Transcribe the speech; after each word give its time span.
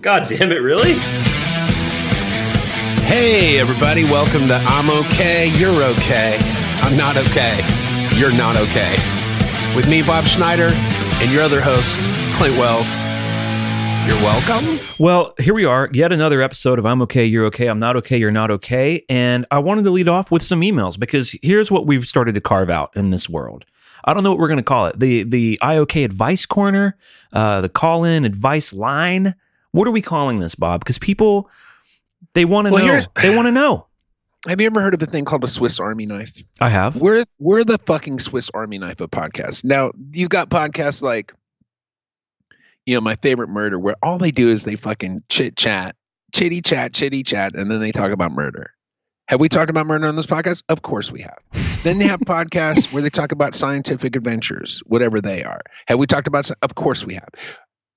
God 0.00 0.28
damn 0.30 0.50
it, 0.50 0.62
really? 0.62 0.94
Hey, 3.04 3.58
everybody, 3.58 4.04
welcome 4.04 4.48
to 4.48 4.54
I'm 4.54 4.88
Okay, 5.04 5.50
You're 5.58 5.82
Okay. 5.82 6.38
I'm 6.80 6.96
not 6.96 7.18
okay. 7.18 7.60
You're 8.16 8.34
not 8.34 8.56
okay. 8.56 8.96
With 9.76 9.90
me, 9.90 10.00
Bob 10.02 10.24
Schneider, 10.24 10.70
and 11.20 11.30
your 11.30 11.42
other 11.42 11.60
host, 11.60 12.00
Clint 12.38 12.56
Wells. 12.56 12.98
You're 14.06 14.16
welcome. 14.24 14.78
Well, 14.98 15.34
here 15.38 15.52
we 15.52 15.66
are, 15.66 15.90
yet 15.92 16.12
another 16.12 16.40
episode 16.40 16.78
of 16.78 16.86
I'm 16.86 17.02
Okay, 17.02 17.26
You're 17.26 17.44
Okay, 17.46 17.66
I'm 17.66 17.78
Not 17.78 17.96
Okay, 17.96 18.16
You're 18.16 18.30
Not 18.30 18.50
Okay. 18.50 19.04
And 19.10 19.44
I 19.50 19.58
wanted 19.58 19.84
to 19.84 19.90
lead 19.90 20.08
off 20.08 20.30
with 20.30 20.42
some 20.42 20.62
emails 20.62 20.98
because 20.98 21.36
here's 21.42 21.70
what 21.70 21.86
we've 21.86 22.06
started 22.06 22.34
to 22.36 22.40
carve 22.40 22.70
out 22.70 22.90
in 22.96 23.10
this 23.10 23.28
world. 23.28 23.66
I 24.06 24.14
don't 24.14 24.22
know 24.22 24.30
what 24.30 24.38
we're 24.38 24.48
going 24.48 24.56
to 24.56 24.62
call 24.62 24.86
it. 24.86 24.98
The 24.98 25.24
the 25.24 25.58
IOK 25.60 26.06
advice 26.06 26.46
corner, 26.46 26.96
uh, 27.34 27.60
the 27.60 27.68
call 27.68 28.04
in 28.04 28.24
advice 28.24 28.72
line. 28.72 29.34
What 29.72 29.86
are 29.86 29.92
we 29.92 30.02
calling 30.02 30.38
this, 30.40 30.54
Bob? 30.54 30.80
Because 30.80 30.98
people 30.98 31.48
they 32.34 32.44
want 32.44 32.66
to 32.66 32.72
Well, 32.72 32.86
know. 32.86 33.00
They 33.20 33.34
want 33.34 33.46
to 33.46 33.52
know. 33.52 33.86
Have 34.48 34.58
you 34.60 34.66
ever 34.66 34.80
heard 34.80 34.94
of 34.94 35.02
a 35.02 35.06
thing 35.06 35.26
called 35.26 35.44
a 35.44 35.48
Swiss 35.48 35.78
Army 35.80 36.06
knife? 36.06 36.42
I 36.60 36.70
have. 36.70 36.96
We're 36.96 37.24
we're 37.38 37.62
the 37.64 37.78
fucking 37.78 38.20
Swiss 38.20 38.50
Army 38.54 38.78
knife 38.78 39.00
of 39.00 39.10
podcasts. 39.10 39.64
Now 39.64 39.92
you've 40.12 40.30
got 40.30 40.48
podcasts 40.48 41.02
like, 41.02 41.34
you 42.86 42.94
know, 42.94 43.00
my 43.02 43.16
favorite 43.16 43.48
murder, 43.50 43.78
where 43.78 43.96
all 44.02 44.16
they 44.18 44.30
do 44.30 44.48
is 44.48 44.64
they 44.64 44.76
fucking 44.76 45.24
chit 45.28 45.56
chat, 45.56 45.94
chitty 46.34 46.62
chat, 46.62 46.94
chitty 46.94 47.22
chat, 47.22 47.54
and 47.54 47.70
then 47.70 47.80
they 47.80 47.92
talk 47.92 48.12
about 48.12 48.32
murder. 48.32 48.72
Have 49.28 49.40
we 49.40 49.48
talked 49.48 49.70
about 49.70 49.86
murder 49.86 50.06
on 50.06 50.16
this 50.16 50.26
podcast? 50.26 50.62
Of 50.68 50.82
course 50.82 51.12
we 51.12 51.20
have. 51.20 51.38
then 51.84 51.98
they 51.98 52.06
have 52.06 52.20
podcasts 52.26 52.92
where 52.92 53.02
they 53.02 53.10
talk 53.10 53.32
about 53.32 53.54
scientific 53.54 54.16
adventures, 54.16 54.80
whatever 54.86 55.20
they 55.20 55.44
are. 55.44 55.60
Have 55.86 55.98
we 55.98 56.06
talked 56.06 56.26
about? 56.26 56.50
Of 56.62 56.74
course 56.74 57.04
we 57.04 57.14
have. 57.14 57.28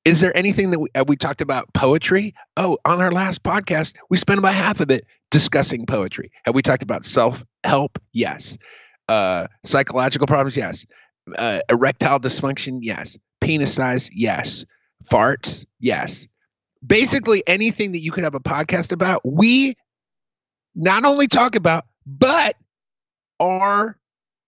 Is 0.06 0.20
there 0.20 0.36
anything 0.36 0.72
that 0.72 0.80
we 0.80 0.90
have 0.96 1.08
we 1.08 1.16
talked 1.16 1.42
about 1.42 1.74
poetry? 1.74 2.34
Oh, 2.58 2.78
on 2.84 3.02
our 3.02 3.12
last 3.12 3.42
podcast, 3.42 3.96
we 4.10 4.18
spent 4.18 4.40
about 4.40 4.54
half 4.54 4.82
of 4.82 4.92
it 4.92 5.06
discussing 5.32 5.86
poetry. 5.86 6.32
Have 6.46 6.56
we 6.56 6.62
talked 6.62 6.84
about 6.84 7.06
self 7.06 7.46
help? 7.64 7.98
Yes. 8.12 8.58
Uh, 9.08 9.48
psychological 9.64 10.28
problems? 10.28 10.58
Yes. 10.58 10.86
Uh, 11.38 11.60
erectile 11.70 12.20
dysfunction? 12.20 12.80
Yes. 12.82 13.18
Penis 13.40 13.74
size? 13.74 14.10
Yes. 14.14 14.66
Farts? 15.10 15.66
Yes. 15.80 16.28
Basically, 16.86 17.44
anything 17.48 17.94
that 17.94 18.00
you 18.00 18.12
could 18.12 18.26
have 18.26 18.36
a 18.36 18.42
podcast 18.42 18.92
about, 18.92 19.22
we 19.24 19.76
not 20.76 21.06
only 21.06 21.28
talk 21.28 21.56
about, 21.56 21.86
but 22.06 22.58
are 23.40 23.98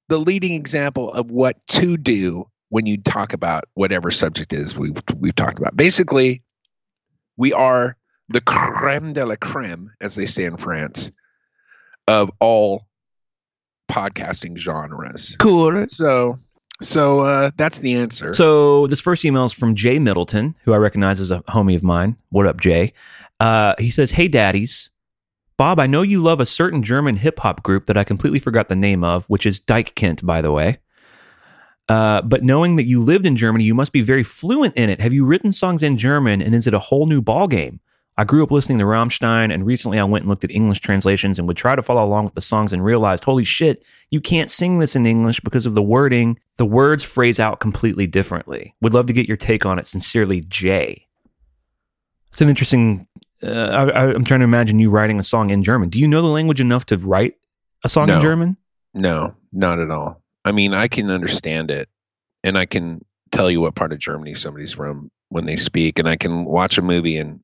the 0.10 0.18
leading 0.18 0.54
example 0.54 1.12
of 1.12 1.32
what 1.32 1.56
to 1.68 1.96
do 1.98 2.48
when 2.70 2.86
you 2.86 2.98
talk 2.98 3.34
about 3.34 3.66
whatever 3.74 4.12
subject 4.12 4.54
is 4.54 4.78
we've, 4.78 4.98
we've 5.18 5.36
talked 5.36 5.60
about. 5.60 5.76
Basically, 5.76 6.44
we 7.38 7.54
are 7.54 7.96
the 8.30 8.42
creme 8.42 9.14
de 9.14 9.26
la 9.26 9.36
creme, 9.36 9.92
as 10.02 10.16
they 10.16 10.26
say 10.26 10.44
in 10.44 10.58
France, 10.58 11.12
of 12.08 12.32
all 12.40 12.88
podcasting 13.90 14.58
genres. 14.58 15.36
Cool. 15.38 15.86
So, 15.88 16.38
so 16.82 17.20
uh, 17.20 17.52
that's 17.58 17.80
the 17.80 17.96
answer. 17.96 18.34
So 18.34 18.88
this 18.88 19.02
first 19.02 19.24
email 19.26 19.46
is 19.46 19.54
from 19.54 19.76
Jay 19.76 20.00
Middleton, 20.00 20.56
who 20.64 20.74
I 20.74 20.78
recognize 20.78 21.20
as 21.20 21.32
a 21.32 21.42
homie 21.44 21.76
of 21.76 21.84
mine. 21.84 22.18
What 22.30 22.48
up, 22.48 22.60
Jay? 22.60 22.94
Uh, 23.40 23.76
he 23.78 23.90
says, 23.90 24.12
"Hey, 24.12 24.28
daddies." 24.28 24.90
Bob, 25.58 25.80
I 25.80 25.88
know 25.88 26.02
you 26.02 26.22
love 26.22 26.42
a 26.42 26.46
certain 26.46 26.84
German 26.84 27.16
hip 27.16 27.40
hop 27.40 27.64
group 27.64 27.86
that 27.86 27.96
I 27.96 28.04
completely 28.04 28.40
forgot 28.40 28.68
the 28.68 28.76
name 28.76 29.06
of, 29.06 29.26
which 29.30 29.46
is 29.46 29.62
Deichkind, 29.62 30.26
by 30.26 30.42
the 30.42 30.52
way. 30.52 30.80
Uh, 31.88 32.22
but 32.22 32.44
knowing 32.44 32.78
that 32.78 32.86
you 32.86 33.04
lived 33.04 33.26
in 33.26 33.36
Germany, 33.36 33.64
you 33.64 33.76
must 33.76 33.92
be 33.92 34.02
very 34.02 34.24
fluent 34.24 34.76
in 34.76 34.90
it. 34.90 35.00
Have 35.02 35.14
you 35.14 35.26
written 35.26 35.52
songs 35.52 35.84
in 35.84 35.98
German, 35.98 36.42
and 36.42 36.56
is 36.56 36.68
it 36.68 36.74
a 36.74 36.80
whole 36.80 37.06
new 37.06 37.22
ballgame? 37.22 37.80
I 38.18 38.24
grew 38.24 38.44
up 38.44 38.52
listening 38.52 38.78
to 38.78 38.86
Rammstein, 38.86 39.54
and 39.54 39.66
recently 39.66 40.00
I 40.00 40.04
went 40.06 40.24
and 40.24 40.30
looked 40.30 40.46
at 40.46 40.52
English 40.52 40.80
translations 40.80 41.38
and 41.38 41.48
would 41.48 41.58
try 41.58 41.76
to 41.76 41.82
follow 41.82 42.04
along 42.04 42.24
with 42.26 42.34
the 42.34 42.42
songs 42.42 42.72
and 42.72 42.84
realized, 42.84 43.26
holy 43.26 43.44
shit, 43.44 43.86
you 44.10 44.22
can't 44.22 44.50
sing 44.50 44.80
this 44.80 44.96
in 44.96 45.06
English 45.06 45.42
because 45.42 45.66
of 45.66 45.76
the 45.76 45.82
wording. 45.82 46.40
The 46.56 46.66
words 46.66 47.04
phrase 47.04 47.42
out 47.42 47.60
completely 47.60 48.08
differently. 48.08 48.74
Would 48.82 48.94
love 48.94 49.08
to 49.08 49.14
get 49.14 49.28
your 49.28 49.38
take 49.38 49.66
on 49.66 49.80
it. 49.80 49.88
Sincerely, 49.88 50.42
Jay. 50.42 51.08
It's 52.32 52.42
an 52.42 52.50
interesting. 52.50 53.08
Uh, 53.44 53.50
I, 53.50 53.90
I, 53.90 54.14
I'm 54.14 54.24
trying 54.24 54.40
to 54.40 54.46
imagine 54.46 54.80
you 54.80 54.90
writing 54.90 55.20
a 55.20 55.24
song 55.24 55.50
in 55.50 55.62
German. 55.62 55.90
Do 55.90 56.00
you 56.00 56.08
know 56.08 56.22
the 56.22 56.30
language 56.30 56.62
enough 56.62 56.86
to 56.88 56.98
write 56.98 57.36
a 57.84 57.90
song 57.90 58.08
in 58.10 58.22
German? 58.22 58.58
no, 58.94 59.36
not 59.52 59.80
at 59.80 59.92
all. 59.92 60.22
I 60.46 60.52
mean, 60.54 60.74
I 60.74 60.88
can 60.88 61.10
understand 61.12 61.72
it, 61.72 61.90
and 62.44 62.58
I 62.58 62.66
can 62.66 63.04
tell 63.32 63.50
you 63.52 63.60
what 63.60 63.76
part 63.76 63.92
of 63.92 64.00
Germany 64.00 64.36
somebody's 64.36 64.72
from 64.74 65.12
when 65.30 65.46
they 65.46 65.58
speak, 65.58 66.00
and 66.00 66.08
I 66.08 66.16
can 66.16 66.46
watch 66.46 66.78
a 66.78 66.82
movie 66.84 67.18
and 67.18 67.42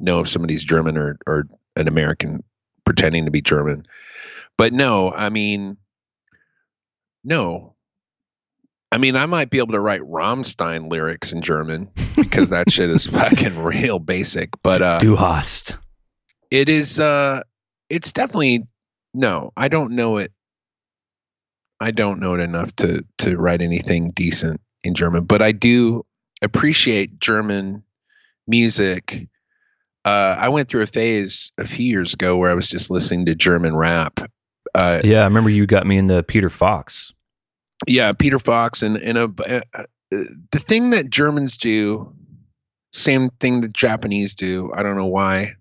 know 0.00 0.20
if 0.20 0.28
somebody's 0.28 0.64
German 0.64 0.96
or 0.98 1.18
or 1.26 1.46
an 1.76 1.86
American 1.88 2.42
pretending 2.84 3.26
to 3.26 3.30
be 3.30 3.42
German. 3.42 3.86
But 4.56 4.72
no, 4.72 5.12
I 5.12 5.28
mean, 5.28 5.76
no. 7.24 7.74
I 8.90 8.96
mean, 8.96 9.16
I 9.16 9.26
might 9.26 9.50
be 9.50 9.58
able 9.58 9.74
to 9.74 9.80
write 9.80 10.00
Rammstein 10.00 10.90
lyrics 10.90 11.32
in 11.32 11.42
German 11.42 11.90
because 12.16 12.48
that 12.50 12.70
shit 12.70 12.88
is 12.88 13.06
fucking 13.08 13.62
real 13.62 13.98
basic. 13.98 14.48
But 14.62 14.80
uh, 14.80 14.98
Du 14.98 15.14
hast. 15.14 15.76
it 16.50 16.70
is 16.70 16.98
uh 16.98 17.42
it's 17.90 18.12
definitely 18.12 18.66
no 19.14 19.50
i 19.56 19.68
don't 19.68 19.92
know 19.92 20.16
it 20.18 20.32
i 21.80 21.90
don't 21.90 22.20
know 22.20 22.34
it 22.34 22.40
enough 22.40 22.74
to 22.76 23.04
to 23.18 23.36
write 23.36 23.62
anything 23.62 24.10
decent 24.10 24.60
in 24.84 24.94
german 24.94 25.24
but 25.24 25.42
i 25.42 25.52
do 25.52 26.04
appreciate 26.42 27.18
german 27.20 27.82
music. 28.46 29.28
Uh 30.04 30.36
i 30.38 30.48
went 30.48 30.68
through 30.68 30.82
a 30.82 30.86
phase 30.86 31.52
a 31.58 31.64
few 31.64 31.86
years 31.86 32.14
ago 32.14 32.36
where 32.36 32.50
i 32.50 32.54
was 32.54 32.68
just 32.68 32.90
listening 32.90 33.26
to 33.26 33.34
german 33.34 33.74
rap. 33.76 34.20
Uh 34.74 35.00
Yeah, 35.04 35.20
I 35.22 35.24
remember 35.24 35.50
you 35.50 35.66
got 35.66 35.86
me 35.86 35.98
into 35.98 36.22
Peter 36.22 36.48
Fox. 36.50 37.12
yeah 37.86 38.12
peter 38.12 38.38
fox 38.38 38.82
and 38.82 38.96
and 38.96 39.18
a, 39.18 39.62
uh, 39.74 39.82
the 40.10 40.58
thing 40.58 40.90
that 40.90 41.10
germans 41.10 41.56
do 41.56 42.12
same 42.92 43.30
thing 43.40 43.60
that 43.60 43.72
japanese 43.72 44.34
do 44.34 44.70
i 44.74 44.82
don't 44.82 44.96
know 44.96 45.06
why 45.06 45.52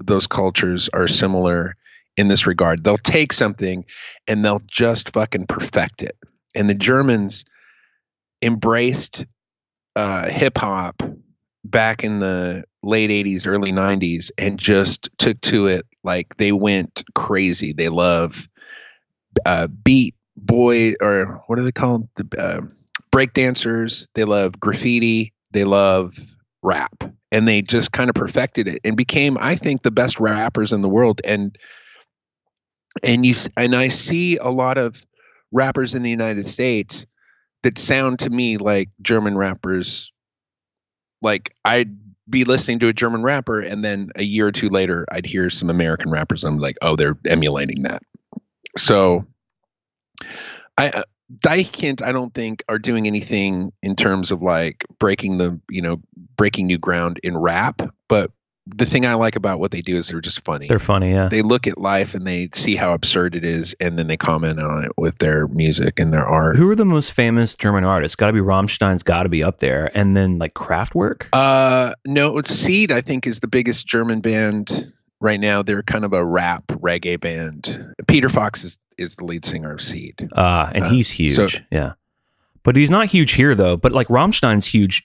those 0.00 0.26
cultures 0.26 0.88
are 0.92 1.06
similar 1.06 1.76
in 2.16 2.28
this 2.28 2.46
regard. 2.46 2.84
They'll 2.84 2.98
take 2.98 3.32
something 3.32 3.84
and 4.28 4.44
they'll 4.44 4.62
just 4.66 5.12
fucking 5.12 5.46
perfect 5.46 6.02
it. 6.02 6.16
And 6.54 6.68
the 6.68 6.74
germans 6.74 7.44
embraced 8.42 9.24
uh, 9.96 10.28
hip 10.28 10.58
hop 10.58 11.02
back 11.64 12.04
in 12.04 12.18
the 12.18 12.64
late 12.82 13.10
80s 13.10 13.46
early 13.46 13.72
90s 13.72 14.30
and 14.36 14.58
just 14.58 15.08
took 15.18 15.40
to 15.42 15.66
it 15.66 15.86
like 16.02 16.36
they 16.36 16.52
went 16.52 17.04
crazy. 17.14 17.72
They 17.72 17.88
love 17.88 18.48
uh, 19.46 19.68
beat 19.68 20.14
boy 20.36 20.94
or 21.00 21.42
what 21.46 21.58
are 21.58 21.62
they 21.62 21.72
called? 21.72 22.08
The 22.16 22.38
uh, 22.38 22.60
break 23.10 23.32
dancers 23.32 24.08
they 24.14 24.24
love 24.24 24.58
graffiti. 24.58 25.32
They 25.52 25.64
love 25.64 26.18
rap. 26.62 27.04
And 27.30 27.48
they 27.48 27.62
just 27.62 27.92
kind 27.92 28.10
of 28.10 28.14
perfected 28.14 28.68
it 28.68 28.80
and 28.84 28.94
became 28.94 29.38
i 29.40 29.54
think 29.54 29.82
the 29.82 29.90
best 29.90 30.20
rappers 30.20 30.72
in 30.72 30.80
the 30.80 30.88
world. 30.88 31.20
And 31.24 31.56
and 33.02 33.24
you 33.24 33.34
and 33.56 33.74
i 33.74 33.88
see 33.88 34.36
a 34.38 34.48
lot 34.48 34.78
of 34.78 35.06
rappers 35.50 35.94
in 35.94 36.02
the 36.02 36.10
united 36.10 36.46
states 36.46 37.06
that 37.62 37.78
sound 37.78 38.18
to 38.18 38.30
me 38.30 38.56
like 38.56 38.90
german 39.00 39.36
rappers 39.36 40.12
like 41.20 41.54
i'd 41.64 41.96
be 42.30 42.44
listening 42.44 42.78
to 42.78 42.88
a 42.88 42.92
german 42.92 43.22
rapper 43.22 43.60
and 43.60 43.84
then 43.84 44.10
a 44.16 44.22
year 44.22 44.46
or 44.46 44.52
two 44.52 44.68
later 44.68 45.06
i'd 45.12 45.26
hear 45.26 45.50
some 45.50 45.70
american 45.70 46.10
rappers 46.10 46.44
and 46.44 46.54
i'm 46.54 46.60
like 46.60 46.76
oh 46.82 46.96
they're 46.96 47.18
emulating 47.26 47.82
that 47.82 48.02
so 48.76 49.26
I 50.78 50.88
uh, 50.90 51.02
Deichkind, 51.36 52.02
I 52.02 52.12
don't 52.12 52.34
think 52.34 52.62
are 52.68 52.78
doing 52.78 53.06
anything 53.06 53.72
in 53.82 53.96
terms 53.96 54.30
of 54.30 54.42
like 54.42 54.84
breaking 54.98 55.38
the 55.38 55.58
you 55.70 55.80
know 55.80 56.00
breaking 56.36 56.66
new 56.66 56.78
ground 56.78 57.20
in 57.22 57.36
rap. 57.36 57.80
But 58.08 58.30
the 58.66 58.86
thing 58.86 59.04
I 59.04 59.14
like 59.14 59.34
about 59.34 59.58
what 59.58 59.72
they 59.72 59.80
do 59.80 59.96
is 59.96 60.08
they're 60.08 60.20
just 60.20 60.44
funny. 60.44 60.68
They're 60.68 60.78
funny, 60.78 61.10
yeah. 61.10 61.28
they 61.28 61.42
look 61.42 61.66
at 61.66 61.78
life 61.78 62.14
and 62.14 62.24
they 62.26 62.48
see 62.54 62.76
how 62.76 62.94
absurd 62.94 63.34
it 63.34 63.44
is, 63.44 63.74
and 63.80 63.98
then 63.98 64.06
they 64.06 64.16
comment 64.16 64.60
on 64.60 64.84
it 64.84 64.92
with 64.96 65.18
their 65.18 65.48
music 65.48 65.98
and 65.98 66.12
their 66.12 66.24
art. 66.24 66.56
Who 66.56 66.70
are 66.70 66.76
the 66.76 66.84
most 66.84 67.12
famous 67.12 67.54
German 67.56 67.84
artists? 67.84 68.14
Got 68.14 68.28
to 68.28 68.32
be 68.32 68.40
Rammstein's. 68.40 69.02
Got 69.02 69.24
to 69.24 69.28
be 69.28 69.42
up 69.42 69.58
there, 69.58 69.90
and 69.96 70.16
then 70.16 70.38
like 70.38 70.54
Kraftwerk. 70.54 71.26
Uh, 71.32 71.94
no, 72.06 72.40
Seeed. 72.42 72.92
I 72.92 73.00
think 73.00 73.26
is 73.26 73.40
the 73.40 73.48
biggest 73.48 73.86
German 73.86 74.20
band 74.20 74.92
right 75.20 75.40
now. 75.40 75.62
They're 75.62 75.82
kind 75.82 76.04
of 76.04 76.12
a 76.12 76.24
rap 76.24 76.66
reggae 76.68 77.18
band. 77.20 77.94
Peter 78.06 78.28
Fox 78.28 78.62
is 78.64 78.78
is 78.98 79.16
the 79.16 79.24
lead 79.24 79.44
singer 79.44 79.72
of 79.72 79.80
Seeed. 79.80 80.28
Uh, 80.32 80.70
and 80.72 80.84
Uh, 80.84 80.88
he's 80.90 81.10
huge. 81.10 81.34
so- 81.34 81.48
yeah. 81.72 81.94
But 82.62 82.76
he's 82.76 82.90
not 82.90 83.06
huge 83.08 83.32
here 83.32 83.56
though. 83.56 83.76
But 83.76 83.90
like 83.92 84.06
Rammstein's 84.08 84.66
huge 84.66 85.02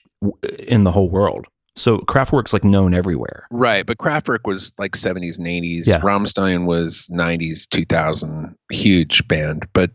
in 0.68 0.84
the 0.84 0.92
whole 0.92 1.08
world. 1.10 1.46
So 1.78 1.98
Kraftwerk's 1.98 2.52
like 2.52 2.64
known 2.64 2.94
everywhere. 2.94 3.46
Right, 3.50 3.86
but 3.86 3.98
Kraftwerk 3.98 4.40
was 4.44 4.72
like 4.78 4.92
70s 4.92 5.38
and 5.38 5.46
80s. 5.46 5.86
Yeah. 5.86 6.00
Rammstein 6.00 6.66
was 6.66 7.08
90s, 7.12 7.68
2000, 7.68 8.56
huge 8.70 9.26
band. 9.28 9.66
But 9.72 9.90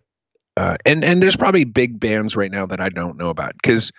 uh, 0.56 0.78
and 0.86 1.04
and 1.04 1.22
there's 1.22 1.36
probably 1.36 1.64
big 1.64 2.00
bands 2.00 2.36
right 2.36 2.52
now 2.52 2.66
that 2.66 2.80
I 2.80 2.90
don't 2.90 3.18
know 3.18 3.30
about 3.30 3.54
because 3.62 3.92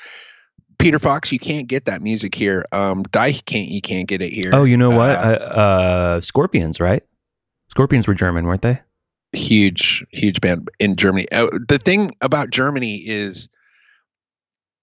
Peter 0.78 0.98
Fox, 0.98 1.32
you 1.32 1.38
can't 1.38 1.66
get 1.66 1.84
that 1.86 2.00
music 2.00 2.34
here. 2.34 2.64
Um, 2.72 3.04
can't 3.04 3.68
you 3.68 3.80
can't 3.80 4.08
get 4.08 4.22
it 4.22 4.32
here. 4.32 4.50
Oh, 4.52 4.64
you 4.64 4.76
know 4.76 4.90
what? 4.90 5.10
Uh, 5.10 5.22
Uh, 5.22 5.60
uh, 5.60 6.20
Scorpions, 6.20 6.80
right? 6.80 7.02
Scorpions 7.70 8.06
were 8.06 8.14
German, 8.14 8.46
weren't 8.46 8.62
they? 8.62 8.80
huge 9.34 10.06
huge 10.12 10.40
band 10.40 10.68
in 10.78 10.96
Germany. 10.96 11.26
Uh, 11.32 11.48
the 11.68 11.78
thing 11.78 12.12
about 12.20 12.50
Germany 12.50 12.96
is 12.96 13.48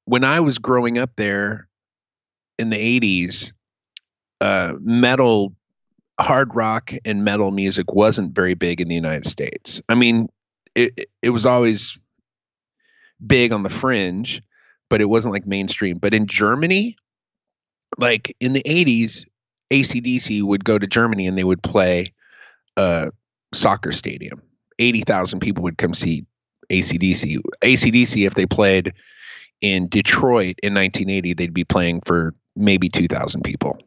when 0.06 0.24
I 0.24 0.40
was 0.40 0.58
growing 0.58 0.98
up 0.98 1.12
there 1.16 1.68
in 2.62 2.70
the 2.70 2.78
80s, 2.78 3.54
uh, 4.40 4.76
metal 4.80 5.54
hard 6.20 6.56
rock 6.56 6.94
and 7.04 7.24
metal 7.24 7.50
music 7.52 7.92
wasn't 7.92 8.36
very 8.36 8.54
big 8.54 8.80
in 8.80 8.88
the 8.88 8.96
United 8.96 9.26
States. 9.26 9.82
I 9.90 9.96
mean, 9.96 10.30
it 10.76 11.10
it- 11.22 11.30
was 11.32 11.46
always 11.46 11.98
big 13.26 13.52
on 13.52 13.64
the 13.64 13.70
fringe, 13.70 14.42
but 14.90 15.02
it 15.02 15.10
wasn't 15.10 15.34
like 15.34 15.48
mainstream. 15.48 15.98
But 15.98 16.14
in 16.14 16.28
Germany, 16.28 16.96
like 17.98 18.36
in 18.40 18.54
the 18.54 18.64
80s, 18.66 19.26
ACDC 19.72 20.44
would 20.44 20.64
go 20.64 20.78
to 20.78 20.86
Germany 20.88 21.28
and 21.28 21.38
they 21.38 21.44
would 21.44 21.64
play 21.64 22.14
a 22.78 23.12
soccer 23.54 23.92
stadium. 23.92 24.42
80,000 24.80 25.40
people 25.40 25.64
would 25.64 25.78
come 25.78 25.94
see 25.94 26.26
ACDC. 26.70 27.40
ACDC, 27.64 28.26
if 28.26 28.36
they 28.36 28.46
played 28.46 28.94
in 29.62 29.88
Detroit 29.88 30.58
in 30.62 30.74
1980, 30.74 31.34
they'd 31.34 31.54
be 31.54 31.64
playing 31.64 32.02
for 32.02 32.34
maybe 32.56 32.90
2,000 32.90 33.44
people. 33.44 33.78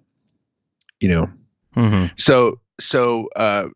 You 1.01 1.09
know, 1.09 1.31
Mm-hmm. 1.77 2.15
so 2.17 2.61
so 2.81 3.29
uh, 3.35 3.67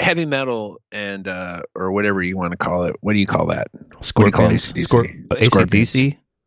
heavy 0.00 0.24
metal 0.24 0.80
and 0.92 1.26
uh, 1.26 1.62
or 1.74 1.90
whatever 1.90 2.22
you 2.22 2.36
want 2.36 2.52
to 2.52 2.56
call 2.56 2.84
it. 2.84 2.94
What 3.00 3.12
do 3.14 3.18
you 3.18 3.26
call 3.26 3.46
that? 3.46 3.66
do 3.72 3.78
you 3.80 3.90
call 3.90 4.02
Scorpions. 4.04 4.72
AC/DC? 4.76 4.86
Scor- 4.86 5.28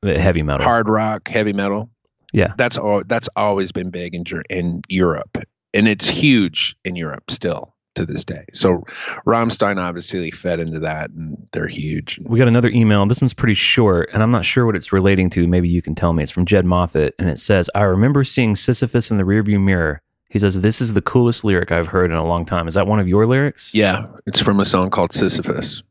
ACDC? 0.04 0.18
Heavy 0.18 0.44
metal. 0.44 0.64
Hard 0.66 0.88
rock, 0.88 1.28
heavy 1.28 1.52
metal. 1.52 1.90
Yeah. 2.32 2.54
that's 2.58 2.78
all. 2.78 3.04
That's 3.06 3.28
always 3.36 3.72
been 3.74 3.90
big 3.90 4.16
in 4.16 4.24
in 4.50 4.82
Europe, 4.88 5.38
and 5.74 5.88
it's 5.90 6.08
huge 6.08 6.76
in 6.86 6.96
Europe 6.96 7.30
still 7.30 7.75
to 7.96 8.06
this 8.06 8.24
day. 8.24 8.46
So 8.54 8.84
Rammstein 9.26 9.78
obviously 9.78 10.32
fed 10.32 10.60
into 10.60 10.80
that, 10.82 11.10
and 11.10 11.48
they're 11.52 11.68
huge. 11.68 12.20
We 12.24 12.40
got 12.40 12.48
another 12.48 12.70
email. 12.70 13.06
This 13.06 13.22
one's 13.22 13.34
pretty 13.34 13.54
short, 13.54 14.10
and 14.14 14.22
I'm 14.22 14.32
not 14.32 14.46
sure 14.46 14.66
what 14.66 14.76
it's 14.76 14.94
relating 14.94 15.30
to. 15.32 15.48
Maybe 15.48 15.68
you 15.68 15.82
can 15.82 15.96
tell 15.96 16.14
me. 16.14 16.24
It's 16.24 16.32
from 16.32 16.46
Jed 16.46 16.66
Moffat, 16.66 17.16
and 17.20 17.30
it 17.30 17.40
says, 17.40 17.70
I 17.76 17.82
remember 17.82 18.24
seeing 18.24 18.56
Sisyphus 18.56 19.12
in 19.12 19.18
the 19.18 19.24
rearview 19.24 19.62
mirror. 19.62 20.02
He 20.30 20.40
says, 20.40 20.60
This 20.60 20.82
is 20.82 20.94
the 20.94 21.02
coolest 21.02 21.44
lyric 21.44 21.72
I've 21.72 21.88
heard 21.88 22.12
in 22.12 22.18
a 22.18 22.26
long 22.26 22.46
time. 22.46 22.68
Is 22.68 22.74
that 22.74 22.88
one 22.88 23.00
of 23.00 23.08
your 23.08 23.26
lyrics? 23.26 23.74
Yeah, 23.74 24.06
it's 24.26 24.42
from 24.42 24.60
a 24.60 24.66
song 24.66 24.90
called 24.90 25.14
Sisyphus 25.14 25.84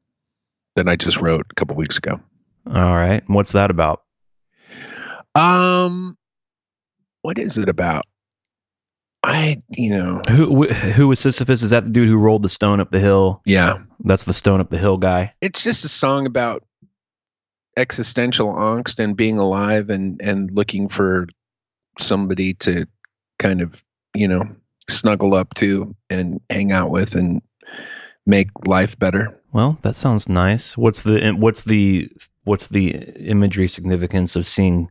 that 0.74 0.88
I 0.88 0.96
just 0.96 1.20
wrote 1.20 1.46
a 1.50 1.54
couple 1.54 1.76
weeks 1.76 1.96
ago. 1.96 2.20
All 2.66 2.96
right. 2.96 3.22
What's 3.26 3.52
that 3.52 3.70
about? 3.70 4.02
Um, 5.34 6.16
what 7.22 7.38
is 7.38 7.58
it 7.58 7.68
about? 7.68 8.04
I, 9.26 9.62
you 9.70 9.90
know, 9.90 10.20
Who 10.28 10.64
wh- 10.66 10.72
who 10.72 11.08
was 11.08 11.18
Sisyphus? 11.20 11.62
Is 11.62 11.70
that 11.70 11.84
the 11.84 11.90
dude 11.90 12.08
who 12.08 12.16
rolled 12.16 12.42
the 12.42 12.48
stone 12.48 12.78
up 12.80 12.90
the 12.90 13.00
hill? 13.00 13.40
yeah, 13.46 13.78
That's 14.04 14.24
the 14.24 14.34
stone 14.34 14.60
up 14.60 14.70
the 14.70 14.78
hill 14.78 14.98
guy. 14.98 15.32
it's 15.40 15.62
just 15.62 15.84
a 15.84 15.88
song 15.88 16.26
about 16.26 16.62
existential 17.76 18.52
angst 18.54 18.98
and 19.02 19.16
being 19.16 19.38
alive 19.38 19.90
and 19.90 20.20
and 20.22 20.52
looking 20.52 20.88
for 20.88 21.26
somebody 21.98 22.54
to 22.54 22.86
kind 23.38 23.60
of 23.60 23.82
you 24.14 24.28
know 24.28 24.44
snuggle 24.88 25.34
up 25.34 25.54
to 25.54 25.94
and 26.10 26.40
hang 26.50 26.70
out 26.70 26.90
with 26.90 27.14
and 27.14 27.42
make 28.26 28.48
life 28.66 28.98
better 28.98 29.40
Well, 29.52 29.78
that 29.82 29.94
sounds 29.96 30.28
nice. 30.28 30.76
What's 30.76 31.02
the 31.02 31.32
what's 31.32 31.62
the 31.64 32.08
what's 32.44 32.68
the 32.68 32.90
imagery 33.18 33.68
significance 33.68 34.36
of 34.36 34.46
seeing 34.46 34.88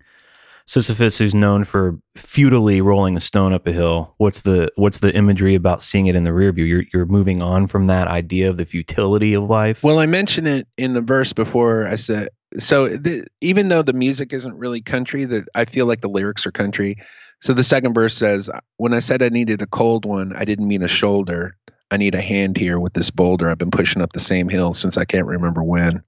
Sisyphus, 0.66 1.18
who's 1.18 1.36
known 1.36 1.64
for 1.64 2.00
futilely 2.16 2.82
rolling 2.82 3.18
a 3.18 3.20
stone 3.20 3.54
up 3.54 3.68
a 3.68 3.74
hill? 3.74 4.14
What's 4.18 4.42
the 4.42 4.70
what's 4.76 5.00
the 5.00 5.14
imagery 5.14 5.56
about 5.56 5.84
seeing 5.84 6.08
it 6.08 6.16
in 6.16 6.24
the 6.24 6.34
rear 6.34 6.52
view? 6.52 6.66
You're 6.66 6.84
you're 6.94 7.06
moving 7.06 7.42
on 7.42 7.68
from 7.68 7.88
that 7.88 8.08
idea 8.08 8.50
of 8.50 8.58
the 8.58 8.66
futility 8.66 9.34
of 9.34 9.44
life. 9.44 9.84
well 9.84 10.00
i 10.00 10.06
mentioned 10.06 10.48
it 10.48 10.68
in 10.78 10.94
the 10.94 11.02
verse 11.02 11.34
before 11.34 11.88
i 11.88 11.96
said 11.96 12.30
so 12.58 12.88
the, 12.88 13.26
even 13.42 13.68
though 13.68 13.82
the 13.82 13.94
music 13.94 14.34
isn't 14.34 14.58
really 14.58 14.82
country 14.82 15.26
that 15.26 15.48
i 15.56 15.66
feel 15.66 15.86
like 15.86 16.02
the 16.02 16.10
lyrics 16.10 16.46
are 16.46 16.52
country 16.52 16.98
so 17.42 17.54
the 17.54 17.64
second 17.64 17.94
verse 17.94 18.16
says 18.16 18.50
when 18.78 18.94
i 18.94 19.00
said 19.00 19.22
i 19.22 19.30
needed 19.30 19.62
a 19.62 19.68
cold 19.68 20.06
one 20.06 20.34
i 20.36 20.46
didn't 20.46 20.68
mean 20.68 20.84
a 20.84 20.88
shoulder 20.88 21.56
i 21.92 21.98
need 21.98 22.16
a 22.16 22.22
hand 22.22 22.58
here 22.58 22.80
with 22.80 22.94
this 22.94 23.10
boulder 23.10 23.50
i've 23.50 23.58
been 23.58 23.72
pushing 23.72 24.02
up 24.02 24.14
the 24.14 24.20
same 24.20 24.50
hill 24.50 24.74
since 24.74 24.98
i 24.98 25.06
can't 25.06 25.28
remember 25.28 25.64
when 25.64 26.02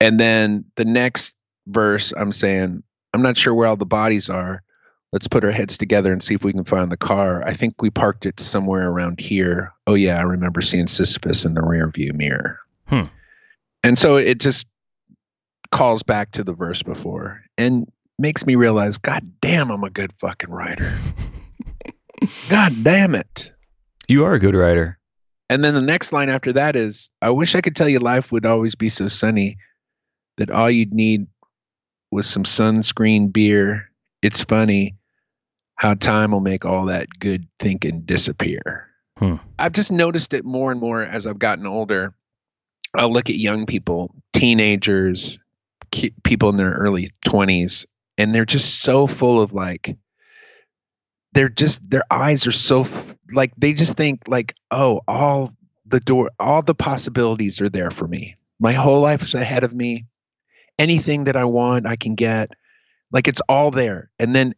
and 0.00 0.20
then 0.20 0.64
the 0.76 0.84
next 0.84 1.34
verse 1.66 2.12
i'm 2.16 2.32
saying 2.32 2.82
i'm 3.16 3.22
not 3.22 3.36
sure 3.38 3.54
where 3.54 3.66
all 3.66 3.76
the 3.76 3.86
bodies 3.86 4.28
are. 4.28 4.62
Let's 5.12 5.28
put 5.28 5.44
our 5.44 5.50
heads 5.50 5.78
together 5.78 6.12
and 6.12 6.22
see 6.22 6.34
if 6.34 6.44
we 6.44 6.52
can 6.52 6.64
find 6.64 6.92
the 6.92 6.96
car. 6.96 7.42
I 7.42 7.54
think 7.54 7.80
we 7.80 7.88
parked 7.90 8.26
it 8.26 8.38
somewhere 8.38 8.90
around 8.90 9.18
here. 9.18 9.72
Oh 9.86 9.94
yeah 9.94 10.18
i 10.18 10.22
remember 10.22 10.60
seeing 10.60 10.86
sisyphus 10.86 11.46
in 11.46 11.54
the 11.54 11.62
rear 11.62 11.88
view 11.88 12.12
mirror. 12.12 12.58
Hmm. 12.88 13.04
and 13.82 13.96
so 13.96 14.16
it 14.16 14.38
just 14.38 14.66
calls 15.72 16.02
back 16.02 16.32
to 16.32 16.44
the 16.44 16.52
verse 16.52 16.82
before 16.82 17.42
and 17.56 17.90
makes 18.18 18.44
me 18.46 18.54
realize 18.54 18.98
god 18.98 19.32
damn 19.40 19.70
i'm 19.70 19.82
a 19.82 19.90
good 19.90 20.12
fucking 20.20 20.50
writer 20.50 20.92
god 22.50 22.72
damn 22.84 23.14
it. 23.14 23.50
You 24.08 24.24
are 24.24 24.34
a 24.34 24.38
good 24.38 24.54
writer. 24.54 24.98
and 25.50 25.64
then 25.64 25.74
the 25.74 25.82
next 25.82 26.12
line 26.12 26.28
after 26.28 26.52
that 26.52 26.76
is 26.76 27.10
I 27.22 27.30
wish 27.30 27.54
I 27.54 27.60
could 27.62 27.74
tell 27.76 27.88
you 27.88 27.98
life 27.98 28.30
would 28.32 28.44
always 28.46 28.74
be 28.74 28.88
so 28.90 29.08
sunny 29.08 29.56
that 30.36 30.50
all 30.50 30.70
you'd 30.70 30.92
need 30.92 31.26
was 32.10 32.28
some 32.28 32.44
sunscreen 32.44 33.32
beer. 33.32 33.90
It's 34.22 34.42
funny 34.44 34.96
how 35.74 35.94
time 35.94 36.32
will 36.32 36.40
make 36.40 36.64
all 36.64 36.86
that 36.86 37.08
good 37.18 37.46
thinking 37.58 38.02
disappear. 38.02 38.88
Hmm. 39.18 39.36
I've 39.58 39.72
just 39.72 39.92
noticed 39.92 40.34
it 40.34 40.44
more 40.44 40.70
and 40.70 40.80
more 40.80 41.02
as 41.02 41.26
I've 41.26 41.38
gotten 41.38 41.66
older. 41.66 42.14
I'll 42.94 43.12
look 43.12 43.28
at 43.28 43.36
young 43.36 43.66
people, 43.66 44.14
teenagers, 44.32 45.38
ki- 45.90 46.14
people 46.22 46.48
in 46.48 46.56
their 46.56 46.72
early 46.72 47.10
20s, 47.26 47.86
and 48.16 48.34
they're 48.34 48.44
just 48.46 48.80
so 48.80 49.06
full 49.06 49.42
of 49.42 49.52
like, 49.52 49.96
they're 51.32 51.48
just 51.50 51.88
their 51.90 52.04
eyes 52.10 52.46
are 52.46 52.52
so 52.52 52.80
f- 52.80 53.14
like 53.30 53.52
they 53.58 53.74
just 53.74 53.94
think 53.94 54.22
like 54.26 54.54
oh 54.70 55.02
all 55.06 55.52
the 55.84 56.00
door 56.00 56.30
all 56.40 56.62
the 56.62 56.74
possibilities 56.74 57.60
are 57.60 57.68
there 57.68 57.90
for 57.90 58.08
me 58.08 58.36
my 58.58 58.72
whole 58.72 59.02
life 59.02 59.22
is 59.22 59.34
ahead 59.34 59.62
of 59.62 59.74
me 59.74 60.06
anything 60.78 61.24
that 61.24 61.36
i 61.36 61.44
want 61.44 61.86
i 61.86 61.96
can 61.96 62.14
get. 62.14 62.50
Like 63.12 63.28
it's 63.28 63.40
all 63.48 63.70
there. 63.70 64.10
And 64.18 64.34
then 64.34 64.54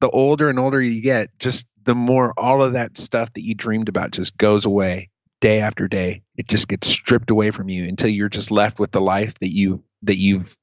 the 0.00 0.10
older 0.10 0.48
and 0.48 0.58
older 0.58 0.80
you 0.80 1.02
get 1.02 1.38
just 1.38 1.66
the 1.82 1.94
more 1.94 2.32
all 2.36 2.62
of 2.62 2.74
that 2.74 2.96
stuff 2.96 3.32
that 3.34 3.42
you 3.42 3.54
dreamed 3.54 3.88
about 3.88 4.10
just 4.12 4.36
goes 4.36 4.64
away 4.64 5.10
day 5.40 5.60
after 5.60 5.88
day. 5.88 6.22
It 6.36 6.46
just 6.46 6.68
gets 6.68 6.88
stripped 6.88 7.30
away 7.30 7.50
from 7.50 7.68
you 7.68 7.84
until 7.84 8.08
you're 8.10 8.28
just 8.28 8.50
left 8.50 8.78
with 8.78 8.92
the 8.92 9.00
life 9.00 9.38
that 9.40 9.48
you 9.48 9.82
that 10.02 10.16
you've 10.16 10.56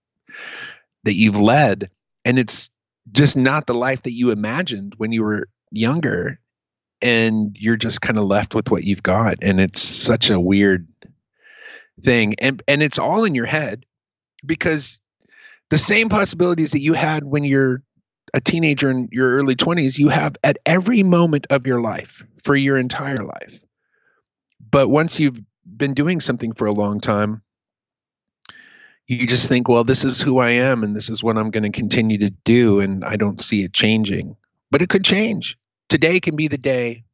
that 1.04 1.16
you've 1.16 1.40
led. 1.40 1.90
And 2.24 2.38
it's 2.38 2.70
just 3.12 3.38
not 3.38 3.66
the 3.66 3.76
life 3.76 4.04
that 4.04 4.12
you 4.12 4.32
imagined 4.32 4.94
when 4.98 5.12
you 5.12 5.24
were 5.24 5.50
younger. 5.72 6.40
And 7.00 7.56
you're 7.60 7.78
just 7.78 8.02
kind 8.02 8.18
of 8.18 8.24
left 8.24 8.56
with 8.56 8.72
what 8.72 8.84
you've 8.84 9.04
got. 9.04 9.38
And 9.44 9.60
it's 9.62 9.82
such 9.82 10.32
a 10.32 10.40
weird 10.40 10.88
thing. 12.02 12.36
And 12.40 12.62
and 12.68 12.82
it's 12.82 12.98
all 12.98 13.24
in 13.24 13.36
your 13.36 13.46
head 13.46 13.86
because 14.48 15.00
the 15.70 15.78
same 15.78 16.10
possibilities 16.10 16.72
that 16.72 16.82
you 16.82 16.94
had 16.94 17.24
when 17.24 17.44
you're 17.44 17.84
a 18.34 18.42
teenager 18.42 18.90
in 18.90 19.08
your 19.12 19.34
early 19.38 19.56
20s 19.56 19.98
you 19.98 20.10
have 20.10 20.36
at 20.44 20.58
every 20.66 21.04
moment 21.04 21.48
of 21.50 21.66
your 21.66 21.82
life 21.82 22.26
for 22.44 22.56
your 22.56 22.78
entire 22.78 23.24
life 23.24 23.64
but 24.72 24.90
once 24.90 25.20
you've 25.20 25.40
been 25.66 25.94
doing 25.94 26.20
something 26.20 26.52
for 26.54 26.66
a 26.66 26.74
long 26.74 27.00
time 27.00 27.42
you 29.08 29.26
just 29.26 29.48
think, 29.48 29.70
well, 29.70 29.84
this 29.84 30.04
is 30.04 30.22
who 30.22 30.40
I 30.40 30.52
am 30.52 30.84
and 30.84 30.96
this 30.96 31.10
is 31.10 31.24
what 31.24 31.38
I'm 31.38 31.50
going 31.50 31.64
to 31.64 31.70
continue 31.70 32.18
to 32.20 32.30
do. 32.30 32.80
And 32.80 33.06
I 33.06 33.16
don't 33.16 33.42
see 33.42 33.64
it 33.64 33.74
changing, 33.74 34.36
but 34.70 34.82
it 34.82 34.90
could 34.90 35.06
change. 35.06 35.58
Today 35.88 36.20
can 36.20 36.36
be 36.36 36.50
the 36.50 36.58
day 36.58 37.06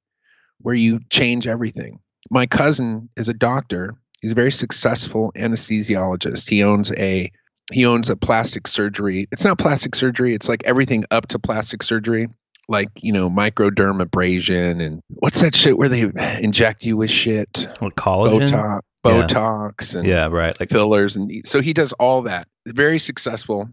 where 0.59 0.75
you 0.75 0.99
change 1.11 1.47
everything. 1.47 1.99
My 2.31 2.47
cousin 2.47 3.09
is 3.15 3.29
a 3.29 3.33
doctor. 3.33 3.95
He's 4.23 4.31
a 4.31 4.35
very 4.35 4.53
successful 4.53 5.33
anesthesiologist. 5.35 6.47
He 6.49 6.63
owns 6.63 6.93
a 6.93 7.29
he 7.73 7.85
owns 7.85 8.09
a 8.09 8.15
plastic 8.15 8.69
surgery. 8.69 9.27
It's 9.33 9.43
not 9.43 9.57
plastic 9.57 9.95
surgery. 9.95 10.33
It's 10.33 10.47
like 10.47 10.63
everything 10.63 11.03
up 11.11 11.27
to 11.27 11.39
plastic 11.39 11.83
surgery, 11.83 12.29
like 12.69 12.87
you 13.01 13.11
know 13.11 13.29
microdermabrasion 13.29 14.81
and 14.81 15.01
what's 15.09 15.41
that 15.41 15.53
shit 15.53 15.77
where 15.77 15.89
they 15.89 16.09
inject 16.41 16.85
you 16.85 16.95
with 16.95 17.09
shit, 17.09 17.67
What, 17.79 17.95
collagen? 17.95 18.47
Botox, 18.47 18.79
Yeah. 19.03 19.11
Botox, 19.11 19.95
and 19.95 20.07
Yeah, 20.07 20.27
right. 20.27 20.57
Like 20.57 20.69
fillers 20.69 21.17
and 21.17 21.45
so 21.45 21.61
he 21.61 21.73
does 21.73 21.91
all 21.91 22.21
that 22.21 22.47
very 22.65 22.99
successful 22.99 23.69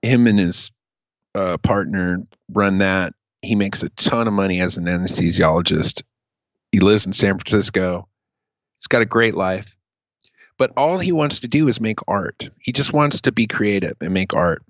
him 0.00 0.28
and 0.28 0.38
his 0.38 0.70
uh, 1.34 1.56
partner 1.58 2.22
run 2.52 2.78
that 2.78 3.14
he 3.42 3.56
makes 3.56 3.82
a 3.82 3.88
ton 3.90 4.28
of 4.28 4.32
money 4.32 4.60
as 4.60 4.76
an 4.76 4.84
anesthesiologist 4.84 6.02
he 6.70 6.78
lives 6.78 7.06
in 7.06 7.12
san 7.12 7.36
francisco 7.36 8.06
he's 8.80 8.88
got 8.88 9.02
a 9.02 9.06
great 9.06 9.34
life 9.34 9.76
but 10.58 10.72
all 10.76 10.98
he 10.98 11.12
wants 11.12 11.40
to 11.40 11.48
do 11.48 11.68
is 11.68 11.80
make 11.80 11.98
art 12.08 12.50
he 12.58 12.72
just 12.72 12.92
wants 12.92 13.20
to 13.20 13.32
be 13.32 13.46
creative 13.46 13.96
and 14.00 14.12
make 14.12 14.34
art 14.34 14.62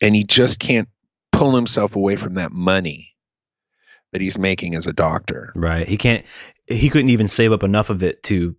and 0.00 0.16
he 0.16 0.24
just 0.24 0.58
can't 0.58 0.88
pull 1.32 1.54
himself 1.54 1.96
away 1.96 2.16
from 2.16 2.34
that 2.34 2.52
money 2.52 3.14
that 4.12 4.20
he's 4.20 4.38
making 4.38 4.74
as 4.74 4.86
a 4.86 4.92
doctor. 4.92 5.52
Right. 5.54 5.86
He 5.86 5.96
can't. 5.96 6.24
He 6.66 6.88
couldn't 6.88 7.10
even 7.10 7.28
save 7.28 7.52
up 7.52 7.62
enough 7.62 7.90
of 7.90 8.02
it 8.02 8.22
to 8.24 8.56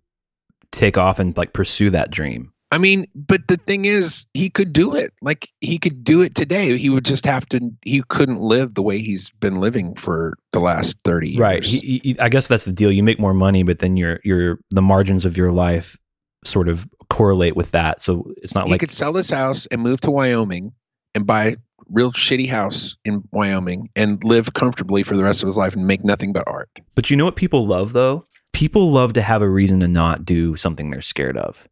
take 0.70 0.96
off 0.96 1.18
and 1.18 1.36
like 1.36 1.52
pursue 1.52 1.90
that 1.90 2.10
dream. 2.10 2.52
I 2.70 2.78
mean, 2.78 3.06
but 3.14 3.48
the 3.48 3.56
thing 3.56 3.86
is, 3.86 4.26
he 4.34 4.50
could 4.50 4.72
do 4.72 4.94
it. 4.94 5.14
Like 5.22 5.48
he 5.60 5.78
could 5.78 6.04
do 6.04 6.20
it 6.20 6.34
today. 6.34 6.76
He 6.76 6.90
would 6.90 7.04
just 7.04 7.24
have 7.24 7.46
to. 7.50 7.70
He 7.82 8.02
couldn't 8.08 8.40
live 8.40 8.74
the 8.74 8.82
way 8.82 8.98
he's 8.98 9.30
been 9.30 9.56
living 9.56 9.94
for 9.94 10.36
the 10.52 10.60
last 10.60 10.98
thirty 11.02 11.30
years. 11.30 11.40
Right. 11.40 11.64
He, 11.64 12.00
he, 12.04 12.20
I 12.20 12.28
guess 12.28 12.46
that's 12.46 12.64
the 12.64 12.72
deal. 12.72 12.92
You 12.92 13.02
make 13.02 13.18
more 13.18 13.32
money, 13.32 13.62
but 13.62 13.78
then 13.78 13.96
your 13.96 14.20
your 14.22 14.58
the 14.70 14.82
margins 14.82 15.24
of 15.24 15.36
your 15.36 15.50
life 15.50 15.96
sort 16.44 16.68
of 16.68 16.86
correlate 17.08 17.56
with 17.56 17.70
that. 17.70 18.02
So 18.02 18.30
it's 18.42 18.54
not 18.54 18.66
he 18.66 18.72
like 18.72 18.80
he 18.80 18.86
could 18.86 18.94
sell 18.94 19.14
his 19.14 19.30
house 19.30 19.66
and 19.66 19.80
move 19.80 20.00
to 20.02 20.10
Wyoming 20.10 20.72
and 21.14 21.26
buy 21.26 21.44
a 21.44 21.56
real 21.88 22.12
shitty 22.12 22.48
house 22.48 22.96
in 23.04 23.22
Wyoming 23.32 23.88
and 23.96 24.22
live 24.24 24.52
comfortably 24.52 25.02
for 25.02 25.16
the 25.16 25.24
rest 25.24 25.42
of 25.42 25.46
his 25.46 25.56
life 25.56 25.74
and 25.74 25.86
make 25.86 26.04
nothing 26.04 26.34
but 26.34 26.44
art. 26.46 26.68
But 26.94 27.08
you 27.08 27.16
know 27.16 27.24
what 27.24 27.36
people 27.36 27.66
love 27.66 27.94
though? 27.94 28.24
People 28.52 28.90
love 28.90 29.14
to 29.14 29.22
have 29.22 29.40
a 29.40 29.48
reason 29.48 29.80
to 29.80 29.88
not 29.88 30.24
do 30.24 30.54
something 30.56 30.90
they're 30.90 31.00
scared 31.00 31.38
of. 31.38 31.66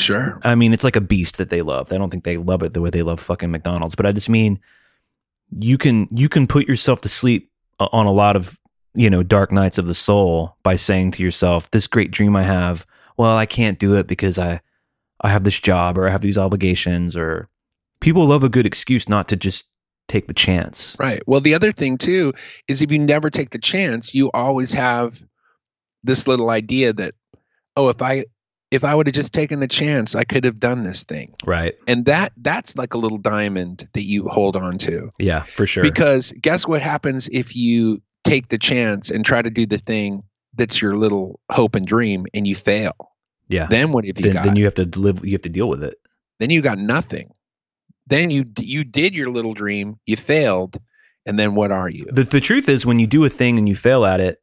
Sure. 0.00 0.40
I 0.42 0.54
mean, 0.54 0.72
it's 0.72 0.84
like 0.84 0.96
a 0.96 1.00
beast 1.00 1.38
that 1.38 1.50
they 1.50 1.62
love. 1.62 1.92
I 1.92 1.98
don't 1.98 2.10
think 2.10 2.24
they 2.24 2.36
love 2.36 2.62
it 2.62 2.74
the 2.74 2.80
way 2.80 2.90
they 2.90 3.02
love 3.02 3.20
fucking 3.20 3.50
McDonald's, 3.50 3.94
but 3.94 4.06
I 4.06 4.12
just 4.12 4.28
mean 4.28 4.58
you 5.58 5.76
can 5.78 6.08
you 6.10 6.28
can 6.28 6.46
put 6.46 6.66
yourself 6.66 7.00
to 7.02 7.08
sleep 7.08 7.50
uh, 7.78 7.88
on 7.92 8.06
a 8.06 8.12
lot 8.12 8.36
of, 8.36 8.58
you 8.94 9.10
know, 9.10 9.22
dark 9.22 9.52
nights 9.52 9.78
of 9.78 9.86
the 9.86 9.94
soul 9.94 10.56
by 10.62 10.76
saying 10.76 11.12
to 11.12 11.22
yourself, 11.22 11.70
this 11.70 11.86
great 11.86 12.10
dream 12.10 12.34
I 12.36 12.44
have, 12.44 12.86
well, 13.16 13.36
I 13.36 13.46
can't 13.46 13.78
do 13.78 13.96
it 13.96 14.06
because 14.06 14.38
I 14.38 14.60
I 15.20 15.28
have 15.28 15.44
this 15.44 15.60
job 15.60 15.98
or 15.98 16.08
I 16.08 16.10
have 16.10 16.22
these 16.22 16.38
obligations 16.38 17.16
or 17.16 17.48
people 18.00 18.26
love 18.26 18.42
a 18.42 18.48
good 18.48 18.66
excuse 18.66 19.08
not 19.08 19.28
to 19.28 19.36
just 19.36 19.66
take 20.08 20.26
the 20.26 20.34
chance. 20.34 20.96
Right. 20.98 21.22
Well, 21.26 21.40
the 21.40 21.54
other 21.54 21.72
thing 21.72 21.98
too 21.98 22.32
is 22.68 22.80
if 22.80 22.90
you 22.90 22.98
never 22.98 23.30
take 23.30 23.50
the 23.50 23.58
chance, 23.58 24.14
you 24.14 24.30
always 24.32 24.72
have 24.72 25.22
this 26.02 26.26
little 26.26 26.50
idea 26.50 26.92
that, 26.94 27.14
oh, 27.76 27.90
if 27.90 28.00
I 28.00 28.24
if 28.70 28.84
I 28.84 28.94
would 28.94 29.06
have 29.06 29.14
just 29.14 29.32
taken 29.32 29.60
the 29.60 29.66
chance, 29.68 30.14
I 30.14 30.24
could 30.24 30.44
have 30.44 30.58
done 30.60 30.82
this 30.82 31.02
thing. 31.02 31.34
Right. 31.44 31.74
And 31.88 32.04
that 32.06 32.32
that's 32.36 32.76
like 32.76 32.94
a 32.94 32.98
little 32.98 33.18
diamond 33.18 33.88
that 33.94 34.02
you 34.02 34.28
hold 34.28 34.56
on 34.56 34.78
to. 34.78 35.10
Yeah, 35.18 35.42
for 35.42 35.66
sure. 35.66 35.82
Because 35.82 36.32
guess 36.40 36.66
what 36.66 36.80
happens 36.80 37.28
if 37.32 37.56
you 37.56 38.00
take 38.24 38.48
the 38.48 38.58
chance 38.58 39.10
and 39.10 39.24
try 39.24 39.42
to 39.42 39.50
do 39.50 39.66
the 39.66 39.78
thing 39.78 40.22
that's 40.54 40.80
your 40.82 40.92
little 40.92 41.40
hope 41.50 41.74
and 41.74 41.86
dream 41.86 42.26
and 42.34 42.46
you 42.46 42.54
fail? 42.54 42.94
yeah. 43.48 43.66
Then 43.66 43.90
what 43.92 44.04
have 44.06 44.18
you 44.18 44.24
Then, 44.24 44.32
got? 44.34 44.44
then 44.44 44.56
you 44.56 44.64
have 44.66 44.74
to 44.76 44.84
live 44.98 45.24
you 45.24 45.32
have 45.32 45.42
to 45.42 45.48
deal 45.48 45.68
with 45.68 45.82
it. 45.82 45.96
then 46.38 46.50
you 46.50 46.60
got 46.62 46.78
nothing. 46.78 47.32
Then 48.06 48.30
you 48.30 48.44
you 48.58 48.84
did 48.84 49.14
your 49.14 49.28
little 49.30 49.54
dream, 49.54 49.98
you 50.06 50.16
failed, 50.16 50.78
and 51.26 51.38
then 51.38 51.54
what 51.54 51.70
are 51.72 51.88
you? 51.88 52.06
The 52.10 52.22
the 52.24 52.40
truth 52.40 52.68
is 52.68 52.84
when 52.86 52.98
you 53.00 53.06
do 53.06 53.24
a 53.24 53.28
thing 53.28 53.58
and 53.58 53.68
you 53.68 53.74
fail 53.76 54.04
at 54.04 54.20
it, 54.20 54.40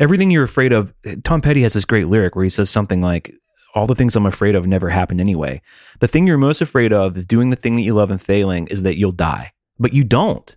everything 0.00 0.30
you're 0.30 0.42
afraid 0.42 0.72
of 0.72 0.92
Tom 1.22 1.40
Petty 1.40 1.62
has 1.62 1.74
this 1.74 1.84
great 1.84 2.08
lyric 2.08 2.34
where 2.34 2.44
he 2.44 2.50
says 2.50 2.70
something 2.70 3.00
like 3.00 3.32
all 3.74 3.86
the 3.86 3.94
things 3.94 4.16
I'm 4.16 4.26
afraid 4.26 4.56
of 4.56 4.66
never 4.66 4.88
happened 4.88 5.20
anyway. 5.20 5.62
The 6.00 6.08
thing 6.08 6.26
you're 6.26 6.38
most 6.38 6.60
afraid 6.60 6.92
of 6.92 7.16
is 7.16 7.26
doing 7.26 7.50
the 7.50 7.56
thing 7.56 7.76
that 7.76 7.82
you 7.82 7.94
love 7.94 8.10
and 8.10 8.20
failing 8.20 8.66
is 8.66 8.82
that 8.82 8.98
you'll 8.98 9.12
die. 9.12 9.52
But 9.78 9.92
you 9.92 10.02
don't. 10.02 10.56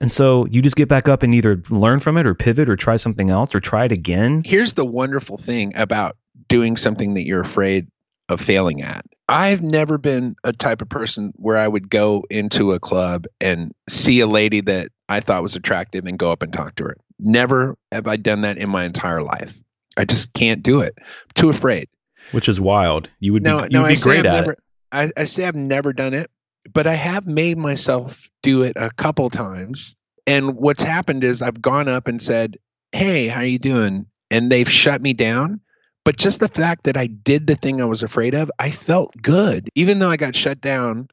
And 0.00 0.12
so 0.12 0.46
you 0.46 0.62
just 0.62 0.76
get 0.76 0.88
back 0.88 1.08
up 1.08 1.22
and 1.22 1.34
either 1.34 1.62
learn 1.70 2.00
from 2.00 2.16
it 2.18 2.26
or 2.26 2.34
pivot 2.34 2.68
or 2.68 2.76
try 2.76 2.96
something 2.96 3.30
else 3.30 3.54
or 3.54 3.60
try 3.60 3.86
it 3.86 3.92
again. 3.92 4.42
Here's 4.44 4.74
the 4.74 4.84
wonderful 4.84 5.38
thing 5.38 5.72
about 5.74 6.16
doing 6.48 6.76
something 6.76 7.14
that 7.14 7.24
you're 7.24 7.40
afraid 7.40 7.88
of 8.28 8.40
failing 8.40 8.82
at. 8.82 9.04
I've 9.28 9.62
never 9.62 9.98
been 9.98 10.36
a 10.44 10.52
type 10.52 10.82
of 10.82 10.88
person 10.88 11.32
where 11.36 11.56
I 11.56 11.66
would 11.66 11.88
go 11.88 12.24
into 12.30 12.72
a 12.72 12.78
club 12.78 13.24
and 13.40 13.72
see 13.88 14.20
a 14.20 14.26
lady 14.26 14.60
that 14.62 14.90
I 15.08 15.20
thought 15.20 15.42
was 15.42 15.56
attractive 15.56 16.04
and 16.04 16.18
go 16.18 16.30
up 16.30 16.42
and 16.42 16.52
talk 16.52 16.76
to 16.76 16.84
her. 16.84 16.96
Never 17.18 17.76
have 17.92 18.06
I 18.06 18.16
done 18.16 18.42
that 18.42 18.58
in 18.58 18.68
my 18.68 18.84
entire 18.84 19.22
life. 19.22 19.56
I 19.96 20.04
just 20.04 20.32
can't 20.34 20.62
do 20.62 20.80
it. 20.80 20.94
I'm 20.98 21.06
too 21.34 21.48
afraid. 21.48 21.88
Which 22.32 22.48
is 22.48 22.60
wild. 22.60 23.08
You 23.20 23.32
would 23.32 23.42
No, 23.42 23.62
be, 23.62 23.68
no, 23.70 23.80
you'd 23.80 23.86
I 23.86 23.94
be 23.94 24.00
great 24.00 24.18
I've 24.20 24.26
at 24.26 24.32
never, 24.32 24.52
it. 24.52 24.58
I, 24.92 25.10
I 25.16 25.24
say 25.24 25.46
I've 25.46 25.54
never 25.54 25.92
done 25.92 26.12
it, 26.14 26.30
but 26.72 26.86
I 26.86 26.94
have 26.94 27.26
made 27.26 27.56
myself 27.56 28.28
do 28.42 28.62
it 28.62 28.74
a 28.76 28.90
couple 28.90 29.30
times. 29.30 29.96
And 30.26 30.56
what's 30.56 30.82
happened 30.82 31.24
is 31.24 31.40
I've 31.40 31.62
gone 31.62 31.88
up 31.88 32.08
and 32.08 32.20
said, 32.20 32.56
"Hey, 32.92 33.28
how 33.28 33.40
are 33.40 33.44
you 33.44 33.58
doing?" 33.58 34.06
And 34.30 34.50
they've 34.50 34.68
shut 34.70 35.00
me 35.00 35.12
down. 35.12 35.60
But 36.04 36.16
just 36.16 36.40
the 36.40 36.48
fact 36.48 36.84
that 36.84 36.96
I 36.96 37.06
did 37.06 37.46
the 37.46 37.54
thing 37.56 37.80
I 37.80 37.84
was 37.84 38.02
afraid 38.02 38.34
of, 38.34 38.50
I 38.58 38.70
felt 38.70 39.14
good. 39.22 39.68
Even 39.74 39.98
though 39.98 40.10
I 40.10 40.16
got 40.16 40.36
shut 40.36 40.60
down, 40.60 41.08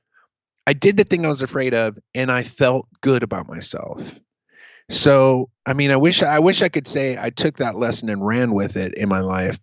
I 0.68 0.74
did 0.74 0.98
the 0.98 1.04
thing 1.04 1.26
I 1.26 1.30
was 1.30 1.42
afraid 1.42 1.74
of, 1.74 1.98
and 2.14 2.32
I 2.32 2.44
felt 2.44 2.88
good 3.02 3.24
about 3.24 3.48
myself. 3.48 4.20
So, 4.90 5.50
I 5.66 5.74
mean, 5.74 5.92
I 5.92 5.96
wish 5.98 6.22
I 6.22 6.40
wish 6.40 6.62
I 6.62 6.70
could 6.70 6.88
say 6.88 7.18
I 7.18 7.30
took 7.30 7.58
that 7.58 7.76
lesson 7.76 8.10
and 8.10 8.26
ran 8.26 8.54
with 8.54 8.76
it 8.76 8.94
in 8.96 9.10
my 9.10 9.22
life, 9.22 9.60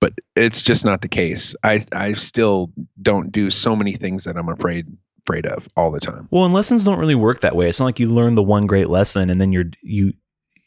but 0.00 0.12
it's 0.36 0.62
just 0.62 0.84
not 0.84 1.00
the 1.00 1.08
case. 1.08 1.54
I 1.62 1.84
I 1.92 2.12
still 2.14 2.70
don't 3.00 3.32
do 3.32 3.50
so 3.50 3.74
many 3.74 3.92
things 3.92 4.24
that 4.24 4.36
I'm 4.36 4.48
afraid 4.48 4.86
afraid 5.24 5.46
of 5.46 5.66
all 5.76 5.90
the 5.90 6.00
time. 6.00 6.28
Well, 6.30 6.44
and 6.44 6.54
lessons 6.54 6.84
don't 6.84 6.98
really 6.98 7.14
work 7.14 7.40
that 7.40 7.56
way. 7.56 7.68
It's 7.68 7.80
not 7.80 7.86
like 7.86 7.98
you 7.98 8.12
learn 8.12 8.34
the 8.34 8.42
one 8.42 8.66
great 8.66 8.88
lesson 8.88 9.30
and 9.30 9.40
then 9.40 9.52
you're 9.52 9.70
you 9.82 10.12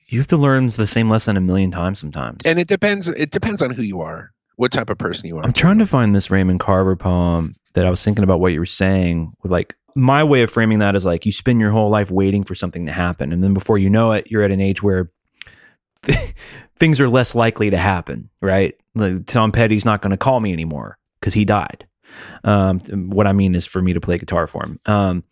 you 0.08 0.20
have 0.20 0.28
to 0.28 0.38
learn 0.38 0.68
the 0.68 0.88
same 0.88 1.10
lesson 1.10 1.38
a 1.38 1.42
million 1.42 1.72
times 1.72 2.00
sometimes. 2.00 2.42
And 2.46 2.60
it 2.60 2.68
depends 2.68 3.08
it 3.08 3.32
depends 3.32 3.62
on 3.62 3.72
who 3.72 3.84
you 3.84 4.02
are, 4.02 4.32
what 4.56 4.72
type 4.72 4.90
of 4.90 4.98
person 4.98 5.28
you 5.28 5.38
are. 5.38 5.44
I'm 5.44 5.54
trying 5.54 5.80
to 5.80 5.86
find 5.86 6.16
this 6.16 6.32
Raymond 6.32 6.60
Carver 6.60 6.96
poem 6.96 7.54
that 7.74 7.86
I 7.86 7.90
was 7.90 8.04
thinking 8.04 8.24
about 8.24 8.40
what 8.40 8.54
you 8.54 8.60
were 8.60 8.66
saying 8.66 9.34
with 9.44 9.52
like 9.52 9.76
my 9.98 10.24
way 10.24 10.44
of 10.44 10.52
framing 10.52 10.78
that 10.78 10.96
is 10.96 11.06
like 11.06 11.26
you 11.26 11.32
spend 11.32 11.60
your 11.60 11.72
whole 11.72 11.90
life 11.90 12.12
waiting 12.12 12.44
for 12.44 12.54
something 12.54 12.86
to 12.86 12.92
happen 12.92 13.34
and 13.34 13.44
then 13.44 13.54
before 13.54 13.80
you 13.80 13.90
know 13.90 14.12
it 14.12 14.30
you're 14.30 14.44
at 14.44 14.52
an 14.52 14.62
age 14.62 14.84
where 14.84 15.10
things 16.78 17.00
are 17.00 17.10
less 17.10 17.34
likely 17.34 17.72
to 17.72 17.78
happen, 17.78 18.30
right? 18.40 18.76
Like 18.94 19.26
Tom 19.26 19.52
Petty's 19.52 19.86
not 19.86 20.04
going 20.04 20.12
to 20.12 20.18
call 20.18 20.40
me 20.40 20.54
anymore 20.54 21.00
cuz 21.22 21.34
he 21.34 21.46
died. 21.46 21.88
Um, 22.44 22.80
what 23.10 23.26
I 23.28 23.34
mean 23.34 23.56
is 23.56 23.66
for 23.66 23.82
me 23.82 23.94
to 23.94 24.00
play 24.00 24.18
guitar 24.20 24.46
for 24.46 24.64
him. 24.64 24.80
Um, 24.86 25.24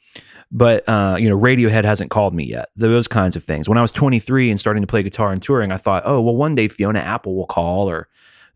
but 0.52 0.88
uh, 0.90 1.18
you 1.20 1.30
know, 1.30 1.38
Radiohead 1.38 1.86
hasn't 1.86 2.10
called 2.10 2.34
me 2.34 2.46
yet. 2.46 2.70
Those 2.76 3.08
kinds 3.08 3.36
of 3.36 3.44
things. 3.44 3.70
When 3.70 3.78
I 3.78 3.82
was 3.82 3.92
23 3.92 4.50
and 4.50 4.60
starting 4.60 4.82
to 4.82 4.88
play 4.88 5.04
guitar 5.04 5.32
and 5.32 5.42
touring, 5.42 5.72
I 5.72 5.78
thought, 5.78 6.04
oh 6.06 6.22
well, 6.22 6.36
one 6.36 6.56
day 6.56 6.68
Fiona 6.68 7.00
Apple 7.00 7.36
will 7.36 7.46
call 7.46 7.90
or 7.90 8.08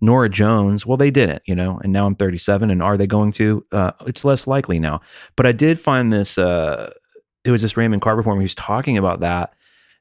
Norah 0.01 0.29
Jones. 0.29 0.85
Well, 0.85 0.97
they 0.97 1.11
didn't, 1.11 1.41
you 1.45 1.55
know. 1.55 1.79
And 1.83 1.91
now 1.91 2.05
I'm 2.05 2.15
37, 2.15 2.69
and 2.69 2.81
are 2.81 2.97
they 2.97 3.07
going 3.07 3.31
to? 3.33 3.65
Uh, 3.71 3.91
it's 4.05 4.25
less 4.25 4.47
likely 4.47 4.79
now. 4.79 5.01
But 5.35 5.45
I 5.45 5.51
did 5.51 5.79
find 5.79 6.11
this. 6.11 6.37
Uh, 6.37 6.91
it 7.43 7.51
was 7.51 7.61
this 7.61 7.77
Raymond 7.77 8.01
Carver. 8.01 8.23
He 8.35 8.41
was 8.41 8.55
talking 8.55 8.97
about 8.97 9.19
that, 9.21 9.53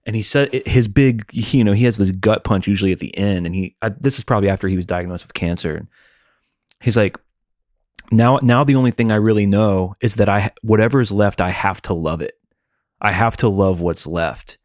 and 0.06 0.14
he 0.14 0.22
said 0.22 0.52
his 0.66 0.88
big, 0.88 1.28
you 1.32 1.64
know, 1.64 1.72
he 1.72 1.84
has 1.84 1.96
this 1.96 2.10
gut 2.12 2.44
punch 2.44 2.66
usually 2.66 2.92
at 2.92 3.00
the 3.00 3.16
end, 3.16 3.46
and 3.46 3.54
he. 3.54 3.76
I, 3.82 3.90
this 3.90 4.18
is 4.18 4.24
probably 4.24 4.48
after 4.48 4.68
he 4.68 4.76
was 4.76 4.86
diagnosed 4.86 5.26
with 5.26 5.34
cancer. 5.34 5.86
He's 6.80 6.96
like, 6.96 7.18
now 8.10 8.38
now 8.42 8.64
the 8.64 8.76
only 8.76 8.90
thing 8.90 9.12
I 9.12 9.16
really 9.16 9.46
know 9.46 9.94
is 10.00 10.16
that 10.16 10.28
I 10.28 10.50
whatever 10.62 11.00
is 11.00 11.12
left 11.12 11.40
I 11.40 11.50
have 11.50 11.82
to 11.82 11.94
love 11.94 12.22
it. 12.22 12.38
I 13.00 13.12
have 13.12 13.36
to 13.38 13.48
love 13.48 13.80
what's 13.80 14.06
left. 14.06 14.58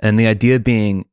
And 0.00 0.18
the 0.18 0.26
idea 0.26 0.60
being 0.60 1.06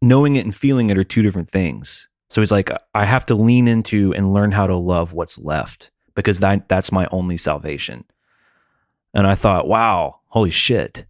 knowing 0.00 0.36
it 0.36 0.44
and 0.44 0.54
feeling 0.54 0.90
it 0.90 0.98
are 0.98 1.04
two 1.04 1.22
different 1.22 1.48
things. 1.48 2.08
So 2.28 2.40
he's 2.40 2.52
like 2.52 2.70
I 2.94 3.04
have 3.04 3.26
to 3.26 3.34
lean 3.34 3.68
into 3.68 4.12
and 4.14 4.32
learn 4.32 4.52
how 4.52 4.66
to 4.66 4.76
love 4.76 5.12
what's 5.12 5.38
left 5.38 5.90
because 6.14 6.40
that 6.40 6.68
that's 6.68 6.92
my 6.92 7.06
only 7.10 7.36
salvation. 7.36 8.04
And 9.14 9.26
I 9.26 9.34
thought, 9.34 9.68
wow, 9.68 10.20
holy 10.28 10.50
shit. 10.50 11.06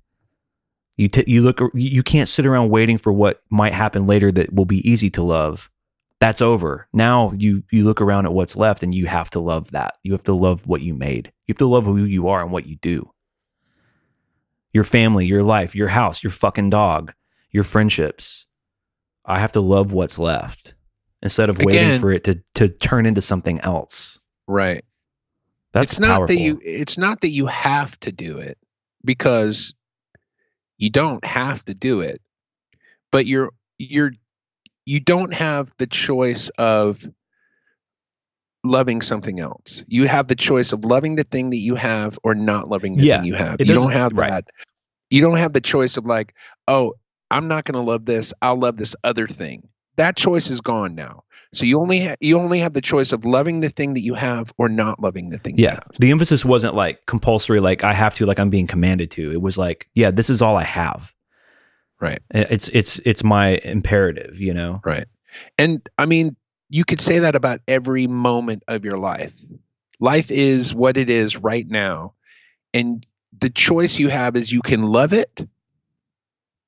You 0.96 1.08
t- 1.08 1.24
you 1.26 1.42
look 1.42 1.60
you 1.74 2.02
can't 2.02 2.28
sit 2.28 2.46
around 2.46 2.70
waiting 2.70 2.98
for 2.98 3.12
what 3.12 3.42
might 3.50 3.74
happen 3.74 4.06
later 4.06 4.32
that 4.32 4.52
will 4.52 4.64
be 4.64 4.88
easy 4.88 5.10
to 5.10 5.22
love 5.22 5.70
that's 6.18 6.40
over. 6.40 6.88
Now 6.92 7.32
you 7.36 7.62
you 7.70 7.84
look 7.84 8.00
around 8.00 8.26
at 8.26 8.32
what's 8.32 8.56
left 8.56 8.82
and 8.82 8.94
you 8.94 9.06
have 9.06 9.30
to 9.30 9.40
love 9.40 9.70
that. 9.72 9.98
You 10.02 10.12
have 10.12 10.24
to 10.24 10.34
love 10.34 10.66
what 10.66 10.80
you 10.80 10.94
made. 10.94 11.32
You 11.46 11.52
have 11.52 11.58
to 11.58 11.66
love 11.66 11.84
who 11.84 12.04
you 12.04 12.28
are 12.28 12.42
and 12.42 12.50
what 12.50 12.66
you 12.66 12.76
do. 12.76 13.10
Your 14.72 14.84
family, 14.84 15.26
your 15.26 15.42
life, 15.42 15.74
your 15.74 15.88
house, 15.88 16.22
your 16.22 16.30
fucking 16.30 16.70
dog, 16.70 17.12
your 17.50 17.64
friendships. 17.64 18.46
I 19.24 19.40
have 19.40 19.52
to 19.52 19.60
love 19.60 19.92
what's 19.92 20.18
left 20.18 20.75
instead 21.26 21.50
of 21.50 21.58
waiting 21.58 21.82
Again- 21.84 22.00
for 22.00 22.12
it 22.12 22.24
to 22.24 22.40
to 22.54 22.68
turn 22.68 23.04
into 23.06 23.20
something 23.20 23.60
else. 23.60 24.18
Right. 24.46 24.84
That's 25.72 25.92
it's 25.92 26.00
not 26.00 26.18
powerful. 26.18 26.26
that 26.28 26.40
you 26.40 26.60
it's 26.62 26.96
not 26.96 27.20
that 27.20 27.28
you 27.28 27.46
have 27.46 27.98
to 28.00 28.12
do 28.12 28.38
it 28.38 28.56
because 29.04 29.74
you 30.78 30.88
don't 30.90 31.24
have 31.24 31.64
to 31.66 31.74
do 31.74 32.00
it. 32.00 32.20
But 33.12 33.26
you're 33.26 33.50
you're 33.78 34.12
you 34.86 35.00
don't 35.00 35.34
have 35.34 35.70
the 35.78 35.86
choice 35.86 36.48
of 36.58 37.04
loving 38.64 39.02
something 39.02 39.38
else. 39.40 39.84
You 39.86 40.06
have 40.08 40.28
the 40.28 40.34
choice 40.34 40.72
of 40.72 40.84
loving 40.84 41.16
the 41.16 41.24
thing 41.24 41.50
that 41.50 41.56
you 41.58 41.74
have 41.74 42.18
or 42.24 42.34
not 42.34 42.68
loving 42.68 42.96
the 42.96 43.04
Yeah, 43.04 43.16
thing 43.18 43.26
you 43.26 43.34
have. 43.34 43.56
You 43.60 43.74
don't 43.74 43.92
have 43.92 44.12
right. 44.12 44.30
that. 44.30 44.44
You 45.10 45.20
don't 45.20 45.36
have 45.38 45.52
the 45.52 45.60
choice 45.60 45.96
of 45.96 46.04
like, 46.06 46.34
oh, 46.66 46.94
I'm 47.30 47.48
not 47.48 47.64
going 47.64 47.74
to 47.74 47.80
love 47.88 48.04
this. 48.04 48.32
I'll 48.42 48.56
love 48.56 48.76
this 48.76 48.96
other 49.04 49.26
thing. 49.28 49.68
That 49.96 50.16
choice 50.16 50.50
is 50.50 50.60
gone 50.60 50.94
now. 50.94 51.24
So 51.52 51.64
you 51.64 51.80
only 51.80 52.00
ha- 52.00 52.16
you 52.20 52.38
only 52.38 52.58
have 52.58 52.74
the 52.74 52.80
choice 52.80 53.12
of 53.12 53.24
loving 53.24 53.60
the 53.60 53.70
thing 53.70 53.94
that 53.94 54.00
you 54.00 54.14
have 54.14 54.52
or 54.58 54.68
not 54.68 55.00
loving 55.00 55.30
the 55.30 55.38
thing. 55.38 55.58
you 55.58 55.64
Yeah. 55.64 55.80
The 55.98 56.10
emphasis 56.10 56.44
wasn't 56.44 56.74
like 56.74 57.06
compulsory, 57.06 57.60
like 57.60 57.84
I 57.84 57.92
have 57.92 58.14
to, 58.16 58.26
like 58.26 58.38
I'm 58.38 58.50
being 58.50 58.66
commanded 58.66 59.10
to. 59.12 59.32
It 59.32 59.40
was 59.40 59.56
like, 59.56 59.88
yeah, 59.94 60.10
this 60.10 60.28
is 60.28 60.42
all 60.42 60.56
I 60.56 60.64
have. 60.64 61.12
Right. 62.00 62.20
It's 62.30 62.68
it's 62.68 62.98
it's 63.00 63.24
my 63.24 63.60
imperative, 63.64 64.38
you 64.38 64.52
know. 64.52 64.80
Right. 64.84 65.06
And 65.58 65.86
I 65.96 66.06
mean, 66.06 66.36
you 66.68 66.84
could 66.84 67.00
say 67.00 67.20
that 67.20 67.34
about 67.34 67.60
every 67.66 68.06
moment 68.06 68.64
of 68.68 68.84
your 68.84 68.98
life. 68.98 69.34
Life 69.98 70.30
is 70.30 70.74
what 70.74 70.96
it 70.96 71.08
is 71.08 71.36
right 71.38 71.66
now. 71.66 72.14
And 72.74 73.06
the 73.38 73.50
choice 73.50 73.98
you 73.98 74.08
have 74.08 74.36
is 74.36 74.52
you 74.52 74.60
can 74.60 74.82
love 74.82 75.12
it 75.12 75.46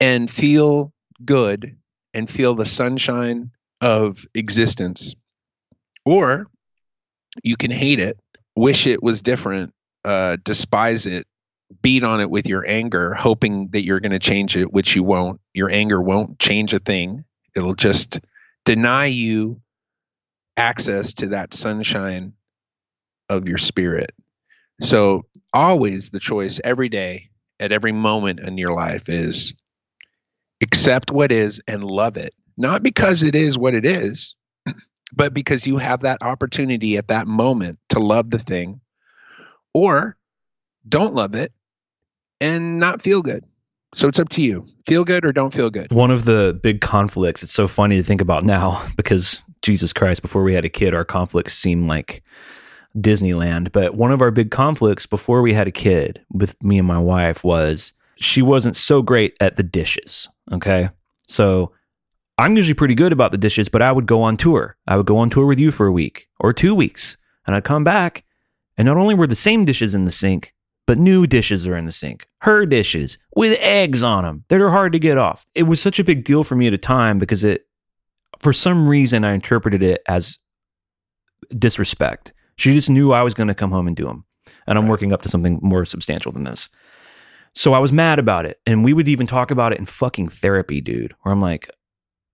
and 0.00 0.30
feel 0.30 0.94
good 1.24 1.76
and 2.18 2.28
feel 2.28 2.56
the 2.56 2.66
sunshine 2.66 3.52
of 3.80 4.26
existence, 4.34 5.14
or 6.04 6.48
you 7.44 7.56
can 7.56 7.70
hate 7.70 8.00
it, 8.00 8.18
wish 8.56 8.88
it 8.88 9.00
was 9.00 9.22
different, 9.22 9.72
uh, 10.04 10.36
despise 10.42 11.06
it, 11.06 11.28
beat 11.80 12.02
on 12.02 12.20
it 12.20 12.28
with 12.28 12.48
your 12.48 12.66
anger, 12.66 13.14
hoping 13.14 13.68
that 13.68 13.84
you're 13.84 14.00
going 14.00 14.10
to 14.10 14.18
change 14.18 14.56
it, 14.56 14.72
which 14.72 14.96
you 14.96 15.04
won't. 15.04 15.40
Your 15.54 15.70
anger 15.70 16.02
won't 16.02 16.40
change 16.40 16.72
a 16.72 16.80
thing. 16.80 17.24
It'll 17.54 17.76
just 17.76 18.18
deny 18.64 19.06
you 19.06 19.60
access 20.56 21.12
to 21.14 21.28
that 21.28 21.54
sunshine 21.54 22.32
of 23.28 23.48
your 23.48 23.58
spirit. 23.58 24.10
So, 24.80 25.26
always 25.52 26.10
the 26.10 26.18
choice 26.18 26.60
every 26.64 26.88
day, 26.88 27.30
at 27.60 27.70
every 27.70 27.92
moment 27.92 28.40
in 28.40 28.58
your 28.58 28.72
life 28.72 29.08
is 29.08 29.54
accept 30.60 31.10
what 31.10 31.32
is 31.32 31.60
and 31.66 31.84
love 31.84 32.16
it. 32.16 32.34
Not 32.56 32.82
because 32.82 33.22
it 33.22 33.34
is 33.34 33.56
what 33.56 33.74
it 33.74 33.84
is, 33.84 34.34
but 35.14 35.32
because 35.32 35.66
you 35.66 35.76
have 35.76 36.00
that 36.00 36.22
opportunity 36.22 36.96
at 36.96 37.08
that 37.08 37.26
moment 37.26 37.78
to 37.90 38.00
love 38.00 38.30
the 38.30 38.38
thing, 38.38 38.80
or 39.72 40.16
don't 40.88 41.14
love 41.14 41.34
it 41.34 41.52
and 42.40 42.78
not 42.78 43.02
feel 43.02 43.22
good. 43.22 43.44
So 43.94 44.08
it's 44.08 44.18
up 44.18 44.28
to 44.30 44.42
you. 44.42 44.66
Feel 44.86 45.04
good 45.04 45.24
or 45.24 45.32
don't 45.32 45.52
feel 45.52 45.70
good. 45.70 45.90
One 45.90 46.10
of 46.10 46.24
the 46.24 46.58
big 46.62 46.80
conflicts, 46.80 47.42
it's 47.42 47.52
so 47.52 47.66
funny 47.66 47.96
to 47.96 48.02
think 48.02 48.20
about 48.20 48.44
now 48.44 48.86
because 48.96 49.42
Jesus 49.62 49.92
Christ, 49.92 50.22
before 50.22 50.42
we 50.42 50.54
had 50.54 50.64
a 50.64 50.68
kid, 50.68 50.94
our 50.94 51.04
conflicts 51.04 51.54
seemed 51.54 51.88
like 51.88 52.22
Disneyland. 52.96 53.72
But 53.72 53.94
one 53.94 54.12
of 54.12 54.20
our 54.20 54.30
big 54.30 54.50
conflicts 54.50 55.06
before 55.06 55.42
we 55.42 55.54
had 55.54 55.66
a 55.66 55.72
kid 55.72 56.24
with 56.30 56.62
me 56.62 56.78
and 56.78 56.86
my 56.86 56.98
wife 56.98 57.44
was 57.44 57.92
she 58.16 58.42
wasn't 58.42 58.76
so 58.76 59.00
great 59.00 59.36
at 59.40 59.56
the 59.56 59.62
dishes. 59.62 60.28
Okay. 60.52 60.88
So 61.28 61.72
I'm 62.38 62.56
usually 62.56 62.74
pretty 62.74 62.94
good 62.94 63.12
about 63.12 63.32
the 63.32 63.38
dishes, 63.38 63.68
but 63.68 63.82
I 63.82 63.92
would 63.92 64.06
go 64.06 64.22
on 64.22 64.36
tour. 64.36 64.76
I 64.86 64.96
would 64.96 65.06
go 65.06 65.18
on 65.18 65.30
tour 65.30 65.46
with 65.46 65.58
you 65.58 65.70
for 65.70 65.86
a 65.86 65.92
week 65.92 66.28
or 66.40 66.52
two 66.52 66.74
weeks, 66.74 67.16
and 67.46 67.54
I'd 67.56 67.64
come 67.64 67.84
back, 67.84 68.24
and 68.76 68.86
not 68.86 68.96
only 68.96 69.14
were 69.14 69.26
the 69.26 69.34
same 69.34 69.64
dishes 69.64 69.94
in 69.94 70.04
the 70.04 70.10
sink, 70.10 70.54
but 70.86 70.96
new 70.98 71.26
dishes 71.26 71.66
are 71.66 71.76
in 71.76 71.84
the 71.84 71.92
sink. 71.92 72.26
Her 72.38 72.64
dishes 72.64 73.18
with 73.36 73.58
eggs 73.60 74.02
on 74.02 74.24
them 74.24 74.44
that 74.48 74.60
are 74.60 74.70
hard 74.70 74.92
to 74.92 74.98
get 74.98 75.18
off. 75.18 75.44
It 75.54 75.64
was 75.64 75.82
such 75.82 75.98
a 75.98 76.04
big 76.04 76.24
deal 76.24 76.44
for 76.44 76.54
me 76.56 76.66
at 76.66 76.72
a 76.72 76.78
time 76.78 77.18
because 77.18 77.44
it, 77.44 77.66
for 78.38 78.52
some 78.54 78.88
reason, 78.88 79.24
I 79.24 79.32
interpreted 79.32 79.82
it 79.82 80.00
as 80.06 80.38
disrespect. 81.56 82.32
She 82.56 82.72
just 82.72 82.90
knew 82.90 83.12
I 83.12 83.22
was 83.22 83.34
going 83.34 83.48
to 83.48 83.54
come 83.54 83.70
home 83.70 83.86
and 83.86 83.96
do 83.96 84.04
them. 84.04 84.24
And 84.66 84.78
I'm 84.78 84.84
Right. 84.84 84.90
working 84.90 85.12
up 85.12 85.22
to 85.22 85.28
something 85.28 85.58
more 85.62 85.84
substantial 85.84 86.32
than 86.32 86.44
this. 86.44 86.68
So 87.58 87.74
I 87.74 87.80
was 87.80 87.92
mad 87.92 88.20
about 88.20 88.46
it. 88.46 88.60
And 88.66 88.84
we 88.84 88.92
would 88.92 89.08
even 89.08 89.26
talk 89.26 89.50
about 89.50 89.72
it 89.72 89.80
in 89.80 89.84
fucking 89.84 90.28
therapy, 90.28 90.80
dude, 90.80 91.12
where 91.22 91.32
I'm 91.32 91.40
like, 91.40 91.68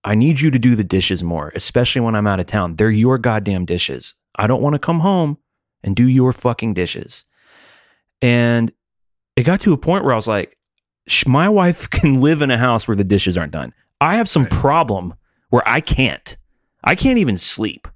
I 0.03 0.13
need 0.13 0.39
you 0.39 0.51
to 0.51 0.59
do 0.59 0.75
the 0.75 0.83
dishes 0.83 1.23
more, 1.23 1.51
especially 1.55 2.01
when 2.01 2.13
I'm 2.13 2.27
out 2.27 2.39
of 2.39 2.45
town. 2.45 2.75
They're 2.75 2.91
your 2.91 3.17
goddamn 3.17 3.65
dishes. 3.65 4.13
I 4.35 4.45
don't 4.45 4.61
want 4.61 4.73
to 4.73 4.79
come 4.79 4.99
home 4.99 5.39
and 5.83 5.95
do 5.95 6.07
your 6.07 6.31
fucking 6.31 6.75
dishes. 6.75 7.23
And 8.21 8.71
it 9.35 9.45
got 9.45 9.61
to 9.61 9.73
a 9.73 9.77
point 9.77 10.03
where 10.03 10.13
I 10.13 10.15
was 10.15 10.27
like, 10.27 10.59
my 11.25 11.49
wife 11.49 11.89
can 11.89 12.21
live 12.21 12.43
in 12.43 12.51
a 12.51 12.57
house 12.59 12.87
where 12.87 12.95
the 12.95 13.03
dishes 13.03 13.35
aren't 13.35 13.51
done. 13.51 13.73
I 13.99 14.17
have 14.17 14.29
some 14.29 14.43
Right. 14.43 14.51
problem 14.51 15.15
where 15.49 15.67
I 15.67 15.81
can't. 15.81 16.37
I 16.83 16.93
can't 16.93 17.17
even 17.17 17.39
sleep. 17.39 17.87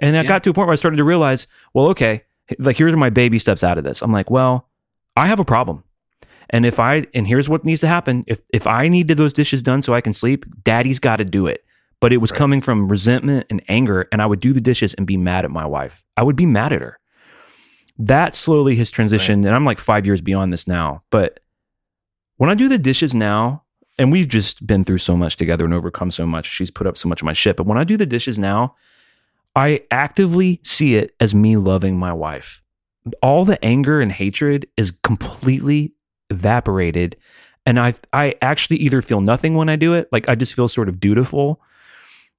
And 0.00 0.16
I 0.16 0.22
Yeah. 0.22 0.28
got 0.28 0.42
to 0.42 0.50
a 0.50 0.54
point 0.54 0.66
where 0.66 0.72
I 0.72 0.76
started 0.76 0.96
to 0.96 1.04
realize, 1.04 1.46
well, 1.72 1.86
okay, 1.90 2.24
like 2.58 2.76
here's 2.76 2.96
my 2.96 3.10
baby 3.10 3.38
steps 3.38 3.62
out 3.62 3.78
of 3.78 3.84
this. 3.84 4.02
I'm 4.02 4.10
like, 4.10 4.28
well, 4.28 4.68
I 5.16 5.28
have 5.28 5.38
a 5.38 5.44
problem. 5.44 5.84
And 6.50 6.64
if 6.64 6.80
I 6.80 7.06
and 7.14 7.26
here's 7.26 7.48
what 7.48 7.64
needs 7.64 7.80
to 7.82 7.88
happen. 7.88 8.24
If 8.26 8.40
if 8.50 8.66
I 8.66 8.88
needed 8.88 9.18
those 9.18 9.32
dishes 9.32 9.62
done 9.62 9.82
so 9.82 9.94
I 9.94 10.00
can 10.00 10.14
sleep, 10.14 10.46
daddy's 10.64 10.98
got 10.98 11.16
to 11.16 11.24
do 11.24 11.46
it. 11.46 11.64
But 12.00 12.12
it 12.12 12.18
was 12.18 12.30
Right. 12.30 12.38
coming 12.38 12.60
from 12.60 12.88
resentment 12.88 13.46
and 13.50 13.60
anger, 13.68 14.06
and 14.12 14.22
I 14.22 14.26
would 14.26 14.40
do 14.40 14.52
the 14.52 14.60
dishes 14.60 14.94
and 14.94 15.06
be 15.06 15.16
mad 15.16 15.44
at 15.44 15.50
my 15.50 15.66
wife. 15.66 16.04
I 16.16 16.22
would 16.22 16.36
be 16.36 16.46
mad 16.46 16.72
at 16.72 16.80
her. 16.80 16.98
That 17.98 18.36
slowly 18.36 18.76
has 18.76 18.92
transitioned, 18.92 19.44
and 19.44 19.48
I'm 19.48 19.64
like 19.64 19.80
five 19.80 20.06
years 20.06 20.22
beyond 20.22 20.52
this 20.52 20.68
now. 20.68 21.02
But 21.10 21.40
when 22.36 22.50
I 22.50 22.54
do 22.54 22.68
the 22.68 22.78
dishes 22.78 23.14
now, 23.14 23.64
and 23.98 24.12
we've 24.12 24.28
just 24.28 24.64
been 24.64 24.84
through 24.84 24.98
so 24.98 25.16
much 25.16 25.34
together 25.36 25.64
and 25.64 25.74
overcome 25.74 26.12
so 26.12 26.24
much, 26.24 26.46
she's 26.46 26.70
put 26.70 26.86
up 26.86 26.96
so 26.96 27.08
much 27.08 27.20
of 27.20 27.26
my 27.26 27.32
shit. 27.32 27.56
But 27.56 27.66
when 27.66 27.78
I 27.78 27.82
do 27.84 27.96
the 27.96 28.06
dishes 28.06 28.38
now, 28.38 28.76
I 29.56 29.80
actively 29.90 30.60
see 30.62 30.94
it 30.94 31.16
as 31.18 31.34
me 31.34 31.56
loving 31.56 31.98
my 31.98 32.12
wife. 32.12 32.62
All 33.22 33.44
the 33.44 33.62
anger 33.64 34.00
and 34.00 34.12
hatred 34.12 34.68
is 34.76 34.92
completely 35.02 35.94
evaporated. 36.30 37.16
And 37.66 37.78
I 37.78 37.94
I 38.12 38.34
actually 38.40 38.78
either 38.78 39.02
feel 39.02 39.20
nothing 39.20 39.54
when 39.54 39.68
I 39.68 39.76
do 39.76 39.94
it, 39.94 40.08
like 40.12 40.28
I 40.28 40.34
just 40.34 40.54
feel 40.54 40.68
sort 40.68 40.88
of 40.88 41.00
dutiful, 41.00 41.60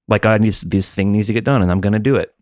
like 0.07 0.25
I 0.25 0.37
need 0.37 0.53
this 0.53 0.93
thing 0.93 1.11
needs 1.11 1.27
to 1.27 1.33
get 1.33 1.45
done 1.45 1.61
and 1.61 1.71
I'm 1.71 1.81
gonna 1.81 1.99
do 1.99 2.15
it. 2.15 2.33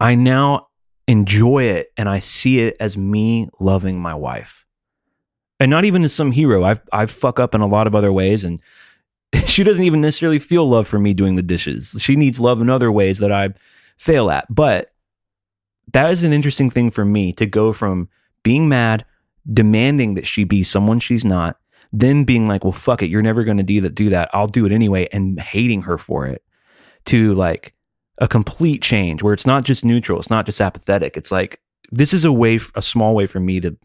I 0.00 0.14
now 0.14 0.68
enjoy 1.08 1.64
it 1.64 1.92
and 1.96 2.08
I 2.08 2.18
see 2.18 2.60
it 2.60 2.76
as 2.80 2.96
me 2.96 3.48
loving 3.60 4.00
my 4.00 4.14
wife. 4.14 4.66
And 5.58 5.70
not 5.70 5.84
even 5.84 6.04
as 6.04 6.14
some 6.14 6.32
hero. 6.32 6.64
I've 6.64 6.82
I 6.92 7.06
fuck 7.06 7.40
up 7.40 7.54
in 7.54 7.60
a 7.60 7.66
lot 7.66 7.86
of 7.86 7.94
other 7.94 8.12
ways 8.12 8.44
and 8.44 8.60
she 9.46 9.64
doesn't 9.64 9.84
even 9.84 10.00
necessarily 10.00 10.38
feel 10.38 10.68
love 10.68 10.86
for 10.86 10.98
me 10.98 11.14
doing 11.14 11.36
the 11.36 11.42
dishes. 11.42 11.96
She 12.00 12.16
needs 12.16 12.40
love 12.40 12.60
in 12.60 12.68
other 12.68 12.92
ways 12.92 13.18
that 13.18 13.32
I 13.32 13.50
fail 13.96 14.30
at. 14.30 14.52
But 14.52 14.92
that 15.92 16.10
is 16.10 16.24
an 16.24 16.32
interesting 16.32 16.70
thing 16.70 16.90
for 16.90 17.04
me 17.04 17.32
to 17.34 17.46
go 17.46 17.72
from 17.72 18.08
being 18.42 18.68
mad, 18.68 19.04
demanding 19.50 20.14
that 20.14 20.26
she 20.26 20.44
be 20.44 20.62
someone 20.62 21.00
she's 21.00 21.24
not, 21.24 21.56
then 21.92 22.24
being 22.24 22.48
like, 22.48 22.64
well, 22.64 22.72
fuck 22.72 23.02
it, 23.02 23.10
you're 23.10 23.22
never 23.22 23.44
going 23.44 23.56
to 23.58 23.62
do 23.62 23.80
that, 23.80 23.94
do 23.94 24.10
that. 24.10 24.30
I'll 24.32 24.46
do 24.46 24.66
it 24.66 24.72
anyway, 24.72 25.08
and 25.12 25.38
hating 25.38 25.82
her 25.82 25.98
for 25.98 26.26
it, 26.26 26.42
to 27.06 27.34
like 27.34 27.74
a 28.18 28.28
complete 28.28 28.82
change 28.82 29.22
where 29.22 29.34
it's 29.34 29.46
not 29.46 29.64
just 29.64 29.84
neutral, 29.84 30.18
it's 30.18 30.30
not 30.30 30.46
just 30.46 30.60
apathetic. 30.60 31.16
It's 31.16 31.32
like 31.32 31.60
this 31.90 32.14
is 32.14 32.24
a 32.24 32.32
way, 32.32 32.58
a 32.74 32.82
small 32.82 33.14
way 33.14 33.26
for 33.26 33.40
me 33.40 33.60
to 33.60 33.76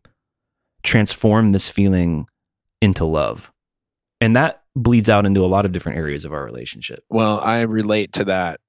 transform 0.84 1.50
this 1.50 1.70
feeling 1.70 2.28
into 2.82 3.04
love, 3.06 3.52
and 4.22 4.36
that 4.36 4.63
bleeds 4.76 5.10
out 5.10 5.26
into 5.26 5.43
a 5.43 5.48
lot 5.48 5.65
of 5.65 5.72
different 5.72 5.98
areas 5.98 6.24
of 6.24 6.32
our 6.34 6.46
relationship. 6.46 7.04
Well, 7.10 7.39
I 7.39 7.62
relate 7.62 8.13
to 8.13 8.26
that. 8.26 8.60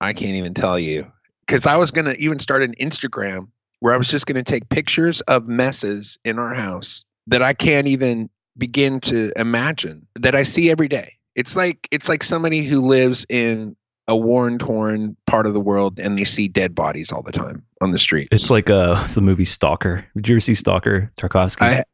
I 0.00 0.12
can't 0.12 0.36
even 0.36 0.54
tell 0.54 0.78
you 0.78 1.10
because 1.46 1.66
I 1.66 1.76
was 1.76 1.90
going 1.90 2.04
to 2.04 2.16
even 2.18 2.38
start 2.38 2.62
an 2.62 2.74
Instagram 2.80 3.48
where 3.80 3.92
I 3.92 3.96
was 3.96 4.08
just 4.08 4.26
going 4.26 4.36
to 4.36 4.42
take 4.42 4.68
pictures 4.68 5.20
of 5.22 5.48
messes 5.48 6.18
in 6.24 6.38
our 6.38 6.54
house 6.54 7.04
that 7.26 7.42
I 7.42 7.52
can't 7.52 7.86
even 7.86 8.30
begin 8.56 9.00
to 9.00 9.32
imagine 9.36 10.06
that 10.16 10.34
I 10.34 10.42
see 10.42 10.70
every 10.70 10.88
day. 10.88 11.14
It's 11.34 11.56
like 11.56 11.88
it's 11.90 12.08
like 12.08 12.22
somebody 12.22 12.62
who 12.64 12.80
lives 12.80 13.26
in 13.28 13.76
a 14.08 14.16
worn 14.16 14.58
torn 14.58 15.16
part 15.26 15.46
of 15.46 15.54
the 15.54 15.60
world 15.60 15.98
and 16.00 16.18
they 16.18 16.24
see 16.24 16.48
dead 16.48 16.74
bodies 16.74 17.12
all 17.12 17.22
the 17.22 17.32
time 17.32 17.64
on 17.80 17.92
the 17.92 17.98
street. 17.98 18.28
It's 18.32 18.50
like 18.50 18.68
uh, 18.68 19.06
the 19.08 19.20
movie 19.20 19.44
Stalker. 19.44 20.04
Did 20.16 20.28
you 20.28 20.34
ever 20.34 20.40
see 20.40 20.54
Stalker 20.54 21.10
Tarkovsky? 21.18 21.62
I 21.62 21.84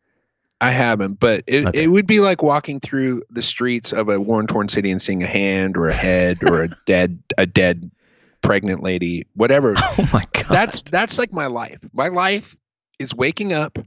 I 0.62 0.70
haven't, 0.70 1.20
but 1.20 1.44
it, 1.46 1.66
Okay. 1.66 1.84
it 1.84 1.88
would 1.88 2.06
be 2.06 2.20
like 2.20 2.42
walking 2.42 2.80
through 2.80 3.22
the 3.28 3.42
streets 3.42 3.92
of 3.92 4.08
a 4.08 4.18
worn 4.18 4.46
torn 4.46 4.68
city 4.70 4.90
and 4.90 5.02
seeing 5.02 5.22
a 5.22 5.26
hand 5.26 5.76
or 5.76 5.86
a 5.86 5.92
head 5.92 6.38
or 6.42 6.62
a 6.62 6.68
dead 6.86 7.18
a 7.36 7.44
dead 7.44 7.90
pregnant 8.46 8.82
lady, 8.82 9.26
whatever. 9.34 9.74
oh 9.78 10.08
my 10.12 10.24
god, 10.32 10.46
That's 10.48 10.82
that's 10.82 11.18
like 11.18 11.32
my 11.32 11.46
life. 11.46 11.80
My 11.92 12.08
life 12.08 12.56
is 12.98 13.14
waking 13.14 13.52
up 13.52 13.78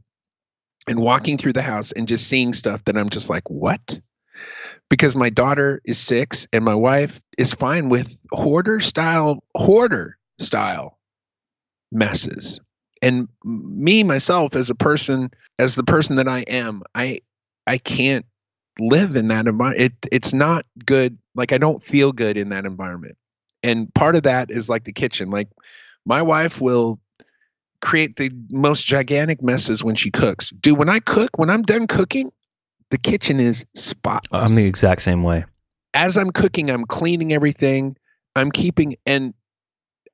and 0.88 1.00
walking 1.00 1.38
through 1.38 1.54
the 1.54 1.62
house 1.62 1.92
and 1.92 2.08
just 2.08 2.28
seeing 2.28 2.54
stuff 2.54 2.84
that 2.86 2.98
I'm 2.98 3.10
just 3.10 3.30
like, 3.30 3.50
what? 3.50 4.00
Because 4.90 5.16
my 5.16 5.30
daughter 5.30 5.82
is 5.86 6.00
six 6.00 6.48
and 6.52 6.66
my 6.66 6.76
wife 6.76 7.22
is 7.38 7.54
fine 7.54 7.90
with 7.90 8.18
hoarder 8.32 8.80
style 8.80 9.44
hoarder 9.56 10.18
style 10.40 11.00
messes. 11.92 12.60
And 13.02 13.30
me 13.44 14.04
myself 14.04 14.56
as 14.56 14.70
a 14.70 14.76
person, 14.76 15.32
as 15.58 15.76
the 15.76 15.84
person 15.84 16.18
that 16.18 16.28
I 16.28 16.40
am, 16.42 16.84
I 16.94 17.22
I 17.66 17.78
can't 17.78 18.26
live 18.78 19.16
in 19.16 19.30
that 19.30 19.48
environment. 19.48 19.94
It 20.04 20.10
it's 20.12 20.34
not 20.34 20.66
good. 20.86 21.18
Like 21.34 21.54
I 21.54 21.58
don't 21.58 21.82
feel 21.82 22.12
good 22.12 22.38
in 22.38 22.50
that 22.50 22.66
environment. 22.66 23.16
And 23.64 23.94
part 23.94 24.16
of 24.16 24.24
that 24.24 24.52
is 24.52 24.70
like 24.70 24.84
the 24.84 24.94
kitchen. 24.94 25.30
Like 25.30 25.50
my 26.06 26.22
wife 26.22 26.62
will 26.62 27.00
create 27.82 28.18
the 28.18 28.32
most 28.50 28.86
gigantic 28.86 29.42
messes 29.42 29.84
when 29.84 29.96
she 29.96 30.12
cooks. 30.12 30.50
Dude, 30.52 30.78
when 30.78 30.90
I 30.90 31.00
cook, 31.00 31.38
when 31.38 31.50
I'm 31.50 31.62
done 31.62 31.88
cooking, 31.88 32.32
the 32.90 32.98
kitchen 32.98 33.40
is 33.40 33.66
spotless. 33.76 34.52
I'm 34.52 34.56
the 34.56 34.66
exact 34.66 35.02
same 35.02 35.24
way. 35.24 35.46
As 35.94 36.18
I'm 36.18 36.32
cooking, 36.32 36.70
I'm 36.70 36.86
cleaning 36.86 37.34
everything. 37.34 37.96
I'm 38.36 38.52
keeping 38.52 38.96
and 39.06 39.34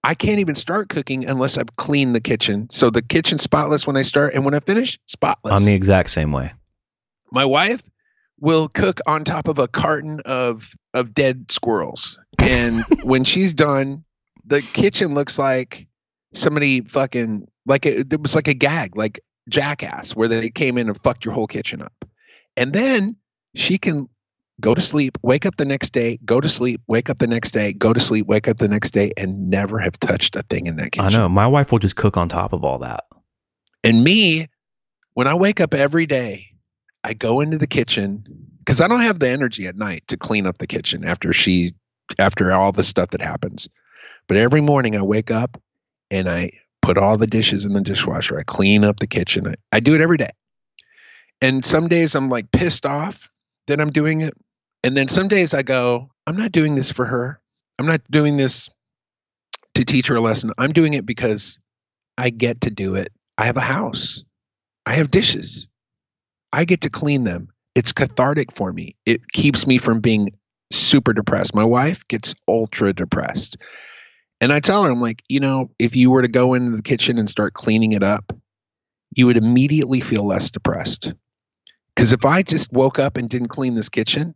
I 0.06 0.14
can't 0.14 0.40
even 0.40 0.54
start 0.54 0.90
cooking 0.90 1.26
unless 1.26 1.58
I've 1.58 1.76
cleaned 1.78 2.14
the 2.14 2.22
kitchen. 2.22 2.70
So 2.70 2.92
the 2.92 3.02
kitchen 3.02 3.40
spotless 3.40 3.88
when 3.88 3.98
I 3.98 4.04
start, 4.04 4.36
and 4.36 4.46
when 4.46 4.54
I 4.54 4.60
finish, 4.60 5.00
spotless. 5.08 5.52
I'm 5.52 5.66
the 5.66 5.74
exact 5.74 6.12
same 6.12 6.32
way. 6.32 6.54
My 7.32 7.44
wife 7.44 7.82
will 8.40 8.68
cook 8.68 9.00
on 9.08 9.24
top 9.24 9.48
of 9.48 9.60
a 9.60 9.68
carton 9.68 10.22
of 10.26 10.74
of 10.94 11.14
dead 11.14 11.52
squirrels, 11.52 12.20
and 12.40 12.84
when 13.04 13.24
she's 13.26 13.54
done, 13.54 14.04
the 14.46 14.62
kitchen 14.62 15.14
looks 15.14 15.40
like 15.40 15.88
somebody 16.34 16.82
fucking 16.82 17.48
like 17.66 17.86
it, 17.86 18.12
it 18.12 18.22
was 18.22 18.36
like 18.36 18.48
a 18.48 18.54
gag, 18.54 18.96
like 18.96 19.20
Jackass, 19.50 20.16
where 20.16 20.28
they 20.28 20.50
came 20.50 20.78
in 20.78 20.88
and 20.88 21.00
fucked 21.00 21.26
your 21.26 21.34
whole 21.34 21.48
kitchen 21.48 21.82
up, 21.82 22.06
and 22.58 22.74
then 22.74 23.16
she 23.56 23.78
can 23.78 24.10
go 24.62 24.74
to 24.74 24.82
sleep, 24.82 25.18
wake 25.22 25.46
up 25.46 25.58
the 25.58 25.66
next 25.66 25.92
day, 25.92 26.18
go 26.26 26.40
to 26.40 26.48
sleep, 26.48 26.82
wake 26.88 27.10
up 27.10 27.18
the 27.18 27.28
next 27.28 27.52
day, 27.52 27.74
go 27.74 27.94
to 27.94 28.00
sleep, 28.00 28.26
wake 28.28 28.48
up 28.48 28.58
the 28.58 28.68
next 28.68 28.92
day, 28.92 29.12
and 29.18 29.50
never 29.50 29.80
have 29.80 30.00
touched 30.00 30.36
a 30.36 30.44
thing 30.44 30.68
in 30.68 30.78
that 30.78 30.92
kitchen. 30.92 31.06
I 31.06 31.10
know. 31.10 31.30
My 31.30 31.48
wife 31.48 31.72
will 31.72 31.80
just 31.80 31.96
cook 31.96 32.18
on 32.18 32.30
top 32.30 32.54
of 32.54 32.64
all 32.64 32.80
that. 32.80 33.04
And 33.84 34.04
me, 34.04 34.48
when 35.14 35.28
I 35.28 35.34
wake 35.34 35.62
up 35.62 35.74
every 35.74 36.06
day, 36.06 36.48
I 37.06 37.14
go 37.14 37.40
into 37.40 37.60
the 37.60 37.68
kitchen 37.68 38.26
because 38.58 38.82
I 38.82 38.88
don't 38.88 39.02
have 39.02 39.20
the 39.20 39.30
energy 39.30 39.68
at 39.68 39.76
night 39.76 40.08
to 40.08 40.18
clean 40.18 40.48
up 40.48 40.58
the 40.58 40.66
kitchen 40.66 41.06
after 41.06 41.32
she, 41.34 41.74
after 42.18 42.52
all 42.52 42.72
the 42.72 42.84
stuff 42.84 43.12
that 43.12 43.22
happens. 43.22 43.70
But 44.28 44.38
every 44.38 44.62
morning 44.62 44.98
I 44.98 45.04
wake 45.04 45.30
up 45.30 45.62
and 46.10 46.28
I 46.28 46.54
put 46.82 46.98
all 46.98 47.16
the 47.18 47.28
dishes 47.28 47.64
in 47.64 47.74
the 47.74 47.82
dishwasher. 47.82 48.40
I 48.40 48.44
clean 48.44 48.84
up 48.84 49.00
the 49.00 49.06
kitchen. 49.06 49.48
I, 49.48 49.54
I 49.72 49.80
do 49.82 49.94
it 49.94 50.02
every 50.02 50.18
day. 50.18 50.32
And 51.42 51.64
some 51.64 51.90
days 51.90 52.16
I'm 52.16 52.30
like 52.30 52.52
pissed 52.52 52.88
off 52.88 53.30
that 53.68 53.80
I'm 53.80 53.92
doing 53.92 54.22
it. 54.22 54.34
And 54.84 54.98
then 54.98 55.08
some 55.08 55.28
days 55.28 55.54
I 55.54 55.62
go, 55.62 56.10
I'm 56.26 56.38
not 56.38 56.52
doing 56.52 56.74
this 56.74 56.92
for 56.92 57.06
her. 57.06 57.40
I'm 57.78 57.86
not 57.86 58.02
doing 58.10 58.36
this 58.36 58.72
to 59.76 59.86
teach 59.86 60.08
her 60.08 60.16
a 60.16 60.22
lesson. 60.22 60.54
I'm 60.58 60.72
doing 60.72 60.96
it 60.96 61.06
because 61.06 61.60
I 62.18 62.32
get 62.32 62.62
to 62.62 62.72
do 62.72 62.96
it. 62.96 63.12
I 63.38 63.46
have 63.46 63.58
a 63.58 63.62
house. 63.62 64.24
I 64.88 64.94
have 64.94 65.12
dishes. 65.12 65.68
I 66.54 66.66
get 66.66 66.82
to 66.82 66.90
clean 66.90 67.24
them. 67.24 67.50
It's 67.76 67.92
cathartic 67.92 68.52
for 68.52 68.72
me. 68.72 68.96
It 69.06 69.30
keeps 69.32 69.68
me 69.68 69.78
from 69.78 70.00
being 70.00 70.30
super 70.72 71.14
depressed. 71.14 71.54
My 71.54 71.64
wife 71.64 72.08
gets 72.08 72.34
ultra 72.48 72.94
depressed. 72.94 73.58
And 74.42 74.52
I 74.54 74.60
tell 74.60 74.84
her, 74.84 74.92
I'm 74.92 75.02
like, 75.02 75.24
you 75.28 75.40
know, 75.40 75.72
if 75.80 75.96
you 75.96 76.12
were 76.12 76.22
to 76.22 76.28
go 76.28 76.54
into 76.54 76.72
the 76.72 76.82
kitchen 76.82 77.18
and 77.18 77.30
start 77.30 77.54
cleaning 77.54 77.94
it 77.94 78.04
up, 78.04 78.34
you 79.16 79.28
would 79.28 79.38
immediately 79.38 80.02
feel 80.02 80.26
less 80.26 80.50
depressed. 80.50 81.14
Because 81.96 82.12
if 82.12 82.26
I 82.26 82.42
just 82.42 82.72
woke 82.74 83.00
up 83.00 83.18
and 83.18 83.30
didn't 83.30 83.48
clean 83.48 83.76
this 83.76 83.90
kitchen, 83.90 84.36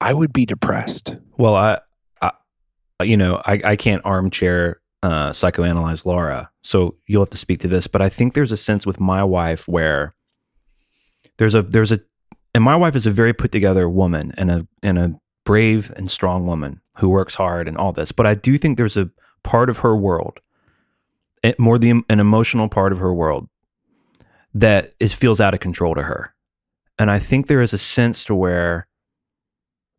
I 0.00 0.12
would 0.12 0.32
be 0.32 0.46
depressed. 0.46 1.16
Well, 1.36 1.56
I, 1.56 1.80
I 2.22 2.32
you 3.02 3.16
know, 3.16 3.42
I, 3.44 3.60
I 3.64 3.76
can't 3.76 4.02
armchair 4.04 4.80
uh, 5.02 5.30
psychoanalyze 5.30 6.04
Laura, 6.04 6.50
so 6.62 6.94
you'll 7.06 7.22
have 7.22 7.30
to 7.30 7.36
speak 7.36 7.60
to 7.60 7.68
this. 7.68 7.86
But 7.86 8.02
I 8.02 8.08
think 8.08 8.34
there's 8.34 8.52
a 8.52 8.56
sense 8.56 8.86
with 8.86 9.00
my 9.00 9.24
wife 9.24 9.66
where 9.66 10.14
there's 11.38 11.54
a 11.54 11.62
there's 11.62 11.92
a, 11.92 12.00
and 12.54 12.64
my 12.64 12.76
wife 12.76 12.96
is 12.96 13.06
a 13.06 13.10
very 13.10 13.32
put 13.32 13.52
together 13.52 13.88
woman 13.88 14.32
and 14.36 14.50
a 14.50 14.66
and 14.82 14.98
a 14.98 15.20
brave 15.44 15.92
and 15.96 16.10
strong 16.10 16.46
woman 16.46 16.80
who 16.96 17.08
works 17.08 17.34
hard 17.34 17.68
and 17.68 17.76
all 17.76 17.92
this. 17.92 18.12
But 18.12 18.26
I 18.26 18.34
do 18.34 18.58
think 18.58 18.76
there's 18.76 18.96
a 18.96 19.10
part 19.42 19.70
of 19.70 19.78
her 19.78 19.96
world, 19.96 20.40
eh, 21.42 21.54
more 21.58 21.78
the 21.78 22.02
an 22.08 22.20
emotional 22.20 22.68
part 22.68 22.92
of 22.92 22.98
her 22.98 23.12
world, 23.12 23.48
that 24.54 24.92
is 24.98 25.14
feels 25.14 25.40
out 25.40 25.54
of 25.54 25.60
control 25.60 25.94
to 25.94 26.02
her, 26.02 26.34
and 26.98 27.10
I 27.10 27.18
think 27.18 27.46
there 27.46 27.62
is 27.62 27.72
a 27.72 27.78
sense 27.78 28.24
to 28.26 28.34
where 28.34 28.88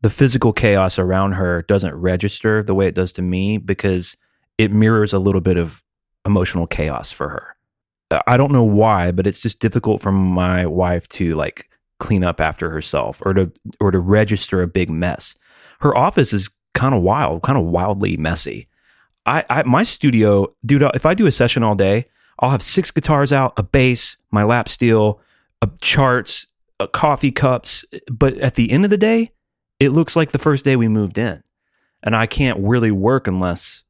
the 0.01 0.09
physical 0.09 0.53
chaos 0.53 0.99
around 0.99 1.33
her 1.33 1.63
doesn't 1.63 1.95
register 1.95 2.61
the 2.61 2.75
way 2.75 2.87
it 2.87 2.95
does 2.95 3.11
to 3.13 3.21
me 3.21 3.57
because 3.57 4.15
it 4.57 4.71
mirrors 4.71 5.13
a 5.13 5.19
little 5.19 5.41
bit 5.41 5.57
of 5.57 5.83
emotional 6.25 6.67
chaos 6.67 7.11
for 7.11 7.29
her. 7.29 7.56
Uh, 8.09 8.21
I 8.27 8.37
don't 8.37 8.51
know 8.51 8.63
why, 8.63 9.11
but 9.11 9.27
it's 9.27 9.41
just 9.41 9.59
difficult 9.59 10.01
for 10.01 10.11
my 10.11 10.65
wife 10.65 11.07
to 11.09 11.35
like 11.35 11.69
clean 11.99 12.23
up 12.23 12.39
after 12.39 12.69
herself 12.69 13.21
or 13.25 13.33
to 13.33 13.51
or 13.79 13.91
to 13.91 13.99
register 13.99 14.61
a 14.61 14.67
big 14.67 14.89
mess. 14.89 15.35
Her 15.79 15.95
office 15.95 16.33
is 16.33 16.49
kind 16.73 16.95
of 16.95 17.01
wild, 17.01 17.43
kind 17.43 17.57
of 17.57 17.65
wildly 17.65 18.17
messy. 18.17 18.67
I, 19.25 19.43
I 19.49 19.63
my 19.63 19.83
studio, 19.83 20.53
dude, 20.65 20.83
if 20.93 21.05
I 21.05 21.13
do 21.13 21.27
a 21.27 21.31
session 21.31 21.63
all 21.63 21.75
day, 21.75 22.05
I'll 22.39 22.51
have 22.51 22.61
six 22.61 22.91
guitars 22.91 23.33
out, 23.33 23.53
a 23.57 23.63
bass, 23.63 24.17
my 24.31 24.43
lap 24.43 24.69
steel, 24.69 25.19
a 25.61 25.69
charts, 25.81 26.45
a 26.79 26.87
coffee 26.87 27.31
cups, 27.31 27.83
but 28.09 28.37
at 28.37 28.55
the 28.55 28.71
end 28.71 28.83
of 28.83 28.89
the 28.89 28.97
day, 28.97 29.31
it 29.79 29.89
looks 29.89 30.15
like 30.15 30.31
the 30.31 30.37
first 30.37 30.63
day 30.63 30.75
we 30.75 30.87
moved 30.87 31.17
in. 31.17 31.43
And 32.03 32.15
I 32.15 32.27
can't 32.27 32.59
really 32.59 32.91
work 32.91 33.27
unless 33.27 33.83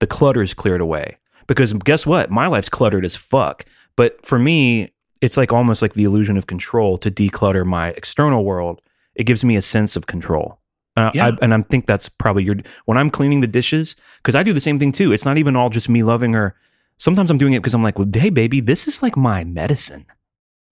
the 0.00 0.06
clutter 0.06 0.42
is 0.42 0.54
cleared 0.54 0.82
away. 0.82 1.16
Because 1.46 1.72
guess 1.72 2.06
what? 2.06 2.30
My 2.30 2.46
life's 2.46 2.68
cluttered 2.68 3.04
as 3.04 3.16
fuck. 3.16 3.64
But 3.96 4.24
for 4.26 4.38
me, 4.38 4.92
it's 5.20 5.36
like 5.36 5.52
almost 5.52 5.82
like 5.82 5.94
the 5.94 6.04
illusion 6.04 6.36
of 6.36 6.46
control 6.46 6.98
to 6.98 7.10
declutter 7.10 7.64
my 7.64 7.88
external 7.90 8.44
world. 8.44 8.80
It 9.14 9.24
gives 9.24 9.44
me 9.44 9.56
a 9.56 9.62
sense 9.62 9.96
of 9.96 10.06
control. 10.06 10.58
Uh, 10.96 11.10
Yeah. 11.14 11.26
I, 11.28 11.32
and 11.42 11.54
I 11.54 11.62
think 11.62 11.86
that's 11.86 12.08
probably 12.08 12.44
your 12.44 12.56
when 12.86 12.96
I'm 12.96 13.10
cleaning 13.10 13.40
the 13.40 13.46
dishes 13.46 13.96
because 14.18 14.34
I 14.34 14.42
do 14.42 14.52
the 14.52 14.60
same 14.60 14.78
thing 14.78 14.92
too. 14.92 15.12
It's 15.12 15.24
not 15.24 15.38
even 15.38 15.56
all 15.56 15.70
just 15.70 15.88
me 15.88 16.02
loving 16.02 16.32
her. 16.32 16.54
Sometimes 16.98 17.30
I'm 17.30 17.38
doing 17.38 17.52
it 17.52 17.60
because 17.60 17.74
I'm 17.74 17.82
like, 17.82 17.98
well, 17.98 18.08
hey, 18.12 18.30
baby, 18.30 18.60
this 18.60 18.88
is 18.88 19.02
like 19.02 19.16
my 19.16 19.44
medicine. 19.44 20.06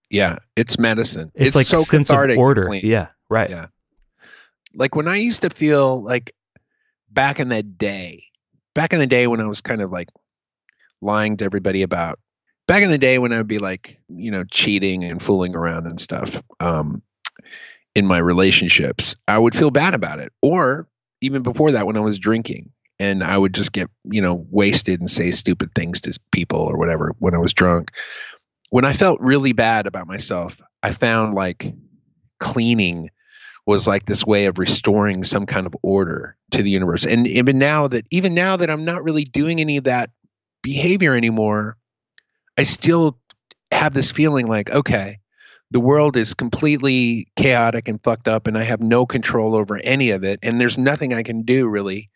Yeah, 0.09 0.37
it's 0.55 0.79
medicine. 0.79 1.31
It's, 1.35 1.55
like 1.55 1.65
so 1.67 1.81
sense 1.81 2.09
cathartic 2.09 2.35
of 2.35 2.39
order. 2.39 2.73
Yeah, 2.73 3.07
right. 3.29 3.49
Yeah. 3.49 3.67
Like 4.73 4.95
when 4.95 5.07
I 5.07 5.17
used 5.17 5.41
to 5.43 5.49
feel 5.49 6.01
like 6.03 6.33
back 7.11 7.39
in 7.39 7.49
the 7.49 7.63
day, 7.63 8.23
back 8.73 8.93
in 8.93 8.99
the 8.99 9.07
day 9.07 9.27
when 9.27 9.39
I 9.39 9.47
was 9.47 9.61
kind 9.61 9.81
of 9.81 9.91
like 9.91 10.09
lying 11.01 11.37
to 11.37 11.45
everybody 11.45 11.81
about 11.81 12.19
back 12.67 12.83
in 12.83 12.89
the 12.89 12.97
day 12.97 13.19
when 13.19 13.33
I 13.33 13.37
would 13.37 13.47
be 13.47 13.59
like, 13.59 13.99
you 14.09 14.31
know, 14.31 14.43
cheating 14.43 15.03
and 15.03 15.21
fooling 15.21 15.55
around 15.55 15.87
and 15.87 15.99
stuff 15.99 16.43
um, 16.59 17.01
in 17.93 18.05
my 18.05 18.17
relationships, 18.17 19.15
I 19.27 19.37
would 19.37 19.55
feel 19.55 19.71
bad 19.71 19.93
about 19.93 20.19
it. 20.19 20.31
Or 20.41 20.87
even 21.21 21.43
before 21.43 21.71
that, 21.71 21.85
when 21.85 21.97
I 21.97 22.01
was 22.01 22.19
drinking 22.19 22.71
and 22.99 23.23
I 23.23 23.37
would 23.37 23.53
just 23.53 23.71
get, 23.71 23.89
you 24.03 24.21
know, 24.21 24.45
wasted 24.49 24.99
and 24.99 25.09
say 25.09 25.31
stupid 25.31 25.73
things 25.75 26.01
to 26.01 26.17
people 26.31 26.59
or 26.59 26.77
whatever 26.77 27.13
when 27.19 27.35
I 27.35 27.39
was 27.39 27.53
drunk. 27.53 27.91
When 28.69 28.85
I 28.85 28.93
felt 28.93 29.21
really 29.21 29.53
bad 29.53 29.87
about 29.87 30.07
myself, 30.07 30.61
I 30.81 30.91
found 30.91 31.35
like 31.35 31.73
cleaning 32.39 33.09
was 33.67 33.87
like 33.87 34.05
this 34.05 34.25
way 34.25 34.45
of 34.45 34.59
restoring 34.59 35.23
some 35.23 35.45
kind 35.45 35.65
of 35.65 35.75
order 35.81 36.35
to 36.51 36.61
the 36.61 36.69
universe. 36.69 37.05
And 37.05 37.25
even 37.27 37.57
now 37.57 37.87
that 37.87 38.05
even 38.11 38.33
now 38.33 38.57
that 38.57 38.69
I'm 38.69 38.85
not 38.85 39.03
really 39.03 39.23
doing 39.23 39.59
any 39.59 39.77
of 39.77 39.85
that 39.85 40.11
behavior 40.65 41.15
anymore, 41.15 41.77
I 42.57 42.63
still 42.63 43.19
have 43.71 43.93
this 43.93 44.11
feeling 44.11 44.47
like, 44.47 44.71
okay, 44.71 45.19
the 45.69 45.79
world 45.79 46.17
is 46.17 46.33
completely 46.33 47.27
chaotic 47.35 47.87
and 47.87 48.03
fucked 48.03 48.27
up 48.27 48.47
and 48.47 48.57
I 48.57 48.63
have 48.63 48.81
no 48.81 49.05
control 49.05 49.55
over 49.55 49.77
any 49.77 50.09
of 50.09 50.23
it 50.23 50.39
and 50.41 50.59
there's 50.59 50.79
nothing 50.79 51.13
I 51.13 51.21
can 51.21 51.43
do 51.43 51.67
really 51.67 52.09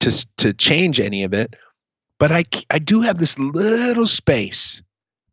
to 0.00 0.26
to 0.38 0.52
change 0.52 0.98
any 0.98 1.22
of 1.22 1.32
it. 1.32 1.54
But 2.18 2.32
I 2.32 2.44
I 2.68 2.80
do 2.80 3.00
have 3.00 3.18
this 3.18 3.38
little 3.38 4.08
space 4.08 4.82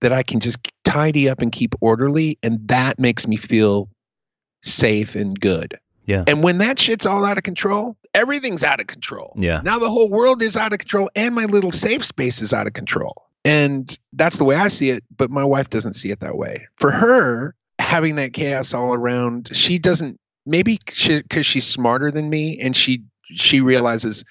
that 0.02 0.14
I 0.14 0.22
can 0.22 0.40
just 0.40 0.60
tidy 0.84 1.30
up 1.30 1.42
and 1.42 1.52
keep 1.52 1.74
orderly 1.82 2.38
and 2.44 2.68
that 2.68 3.00
makes 3.00 3.28
me 3.28 3.38
feel 3.38 3.90
safe 4.62 5.16
and 5.16 5.40
good. 5.40 5.80
Yeah. 6.12 6.24
And 6.28 6.44
when 6.44 6.58
that 6.60 6.78
shit's 6.78 7.06
all 7.06 7.24
out 7.26 7.38
of 7.38 7.44
control, 7.44 7.96
everything's 8.14 8.64
out 8.64 8.80
of 8.80 8.88
control. 8.88 9.34
Yeah. 9.38 9.62
Now 9.64 9.80
the 9.80 9.90
whole 9.90 10.10
world 10.10 10.42
is 10.42 10.58
out 10.58 10.74
of 10.74 10.80
control 10.80 11.10
and 11.16 11.34
my 11.34 11.46
little 11.46 11.72
safe 11.72 12.04
space 12.04 12.42
is 12.42 12.54
out 12.54 12.68
of 12.68 12.74
control. 12.74 13.30
And 13.46 13.98
that's 14.14 14.38
the 14.38 14.44
way 14.44 14.56
I 14.56 14.68
see 14.68 14.90
it, 14.90 15.04
but 15.16 15.32
my 15.32 15.44
wife 15.44 15.70
doesn't 15.70 15.94
see 15.94 16.12
it 16.12 16.20
that 16.20 16.38
way. 16.38 16.68
For 16.76 16.92
her, 16.92 17.56
having 17.80 18.16
that 18.16 18.34
chaos 18.34 18.74
all 18.74 18.94
around, 18.94 19.50
she 19.56 19.80
doesn't 19.80 20.20
maybe 20.46 20.80
she, 20.92 21.24
cuz 21.24 21.46
she's 21.46 21.66
smarter 21.66 22.12
than 22.12 22.30
me 22.30 22.60
and 22.60 22.76
she 22.76 23.04
she 23.32 23.62
realizes 23.62 24.26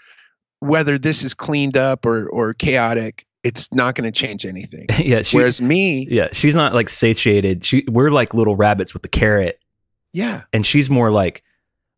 whether 0.58 0.98
this 0.98 1.22
is 1.22 1.32
cleaned 1.34 1.76
up 1.76 2.04
or 2.04 2.28
or 2.28 2.52
chaotic, 2.52 3.26
it's 3.42 3.72
not 3.72 3.94
going 3.94 4.04
to 4.04 4.12
change 4.12 4.44
anything. 4.44 4.86
yeah. 4.98 5.22
She, 5.22 5.38
Whereas 5.38 5.62
me, 5.62 6.06
yeah. 6.10 6.28
She's 6.32 6.54
not 6.54 6.74
like 6.74 6.90
satiated. 6.90 7.64
She, 7.64 7.84
we're 7.88 8.10
like 8.10 8.34
little 8.34 8.54
rabbits 8.54 8.92
with 8.92 9.02
the 9.02 9.08
carrot. 9.08 9.58
yeah, 10.12 10.42
and 10.52 10.66
she's 10.66 10.90
more 10.90 11.10
like 11.10 11.42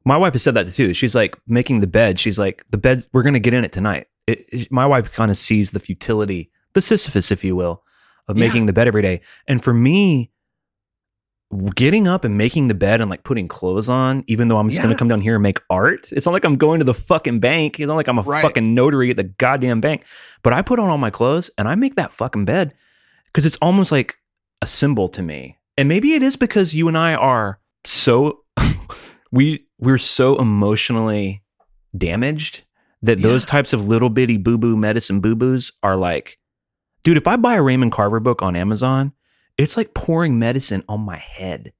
my 0.05 0.17
wife 0.17 0.33
has 0.35 0.43
said 0.43 0.55
that 0.55 0.69
too. 0.69 0.95
She's 0.95 1.15
like 1.15 1.37
making 1.47 1.81
the 1.81 1.87
bed. 1.87 2.19
She's 2.19 2.39
like 2.39 2.65
the 2.71 2.79
bed 2.79 3.05
we're 3.13 3.23
gonna 3.23 3.39
get 3.41 3.55
in 3.55 3.65
it 3.65 3.73
tonight. 3.73 4.07
It, 4.27 4.45
it- 4.49 4.73
my 4.73 4.87
wife 4.87 5.13
kind 5.13 5.31
of 5.31 5.37
sees 5.37 5.71
the 5.73 5.81
futility 5.81 6.51
the 6.75 6.81
sisyphus 6.81 7.31
if 7.31 7.45
you 7.45 7.55
will 7.57 7.83
of 8.29 8.39
Yeah. 8.39 8.47
making 8.47 8.67
the 8.67 8.73
bed 8.73 8.89
every 8.89 9.03
day. 9.03 9.21
And 9.49 9.63
for 9.63 9.75
me 9.75 10.31
getting 11.75 12.09
up 12.09 12.25
and 12.25 12.39
making 12.39 12.69
the 12.69 12.75
bed 12.75 13.03
and 13.03 13.11
like 13.11 13.25
putting 13.25 13.47
clothes 13.47 13.87
on 13.91 14.25
even 14.27 14.49
though 14.49 14.57
i'm 14.57 14.69
just 14.71 14.79
Yeah. 14.79 14.85
gonna 14.85 14.97
come 14.97 15.09
down 15.09 15.21
here 15.21 15.35
and 15.35 15.43
make 15.43 15.61
art 15.69 16.11
it's 16.11 16.25
not 16.25 16.33
like 16.33 16.47
i'm 16.47 16.57
going 16.57 16.79
to 16.79 16.85
the 16.85 16.95
fucking 16.95 17.41
bank. 17.41 17.79
It's 17.79 17.87
not 17.87 17.97
like 17.97 18.09
i'm 18.09 18.19
a 18.19 18.23
Right. 18.23 18.41
fucking 18.41 18.73
notary 18.75 19.11
at 19.11 19.19
the 19.19 19.25
goddamn 19.25 19.81
bank. 19.83 20.07
But 20.43 20.55
i 20.55 20.63
put 20.63 20.79
on 20.79 20.89
all 20.89 20.97
my 20.99 21.11
clothes 21.11 21.51
and 21.59 21.69
i 21.69 21.75
make 21.75 21.97
that 21.97 22.11
fucking 22.11 22.47
bed 22.47 22.73
because 23.27 23.45
it's 23.45 23.57
almost 23.61 23.93
like 23.93 24.17
a 24.63 24.67
symbol 24.67 25.09
to 25.09 25.23
me. 25.23 25.59
And 25.77 25.89
maybe 25.89 26.15
it 26.15 26.23
is 26.23 26.37
because 26.37 26.75
you 26.75 26.89
and 26.89 26.97
i 26.97 27.15
are 27.15 27.59
so 27.85 28.42
we 29.33 29.67
we're 29.79 29.99
so 29.99 30.39
emotionally 30.39 31.43
damaged 31.97 32.63
that 33.03 33.21
those 33.21 33.45
types 33.45 33.73
of 33.73 33.89
little 33.89 34.11
bitty 34.11 34.37
boo 34.37 34.59
boo 34.59 34.77
medicine 34.77 35.21
boo 35.21 35.35
boos 35.35 35.73
are 35.83 35.97
like, 35.97 36.39
dude, 37.03 37.17
if 37.17 37.27
I 37.27 37.37
buy 37.37 37.55
a 37.55 37.63
Raymond 37.63 37.91
Carver 37.91 38.21
book 38.21 38.43
on 38.43 38.55
Amazon, 38.55 39.13
it's 39.59 39.77
like 39.77 39.95
pouring 39.95 40.39
medicine 40.39 40.85
on 40.89 41.01
my 41.01 41.17
head. 41.17 41.73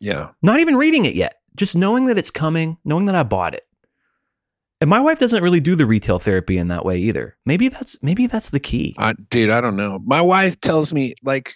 Yeah. 0.00 0.30
Not 0.42 0.60
even 0.60 0.76
reading 0.76 1.04
it 1.04 1.14
yet, 1.14 1.34
just 1.56 1.74
knowing 1.74 2.06
that 2.06 2.18
it's 2.18 2.30
coming, 2.30 2.76
knowing 2.84 3.06
that 3.06 3.14
I 3.14 3.24
bought 3.24 3.54
it. 3.54 3.66
And 4.80 4.90
my 4.90 5.00
wife 5.00 5.20
doesn't 5.20 5.42
really 5.42 5.60
do 5.60 5.76
the 5.76 5.86
retail 5.86 6.18
therapy 6.18 6.58
in 6.58 6.68
that 6.68 6.84
way 6.84 6.98
either. 6.98 7.36
Maybe 7.46 7.68
that's 7.68 8.00
maybe 8.02 8.26
that's 8.26 8.48
the 8.48 8.60
key. 8.60 8.96
I, 8.98 9.14
dude, 9.30 9.50
I 9.50 9.60
don't 9.60 9.76
know. 9.76 10.00
My 10.04 10.20
wife 10.20 10.58
tells 10.60 10.92
me 10.92 11.14
like 11.22 11.54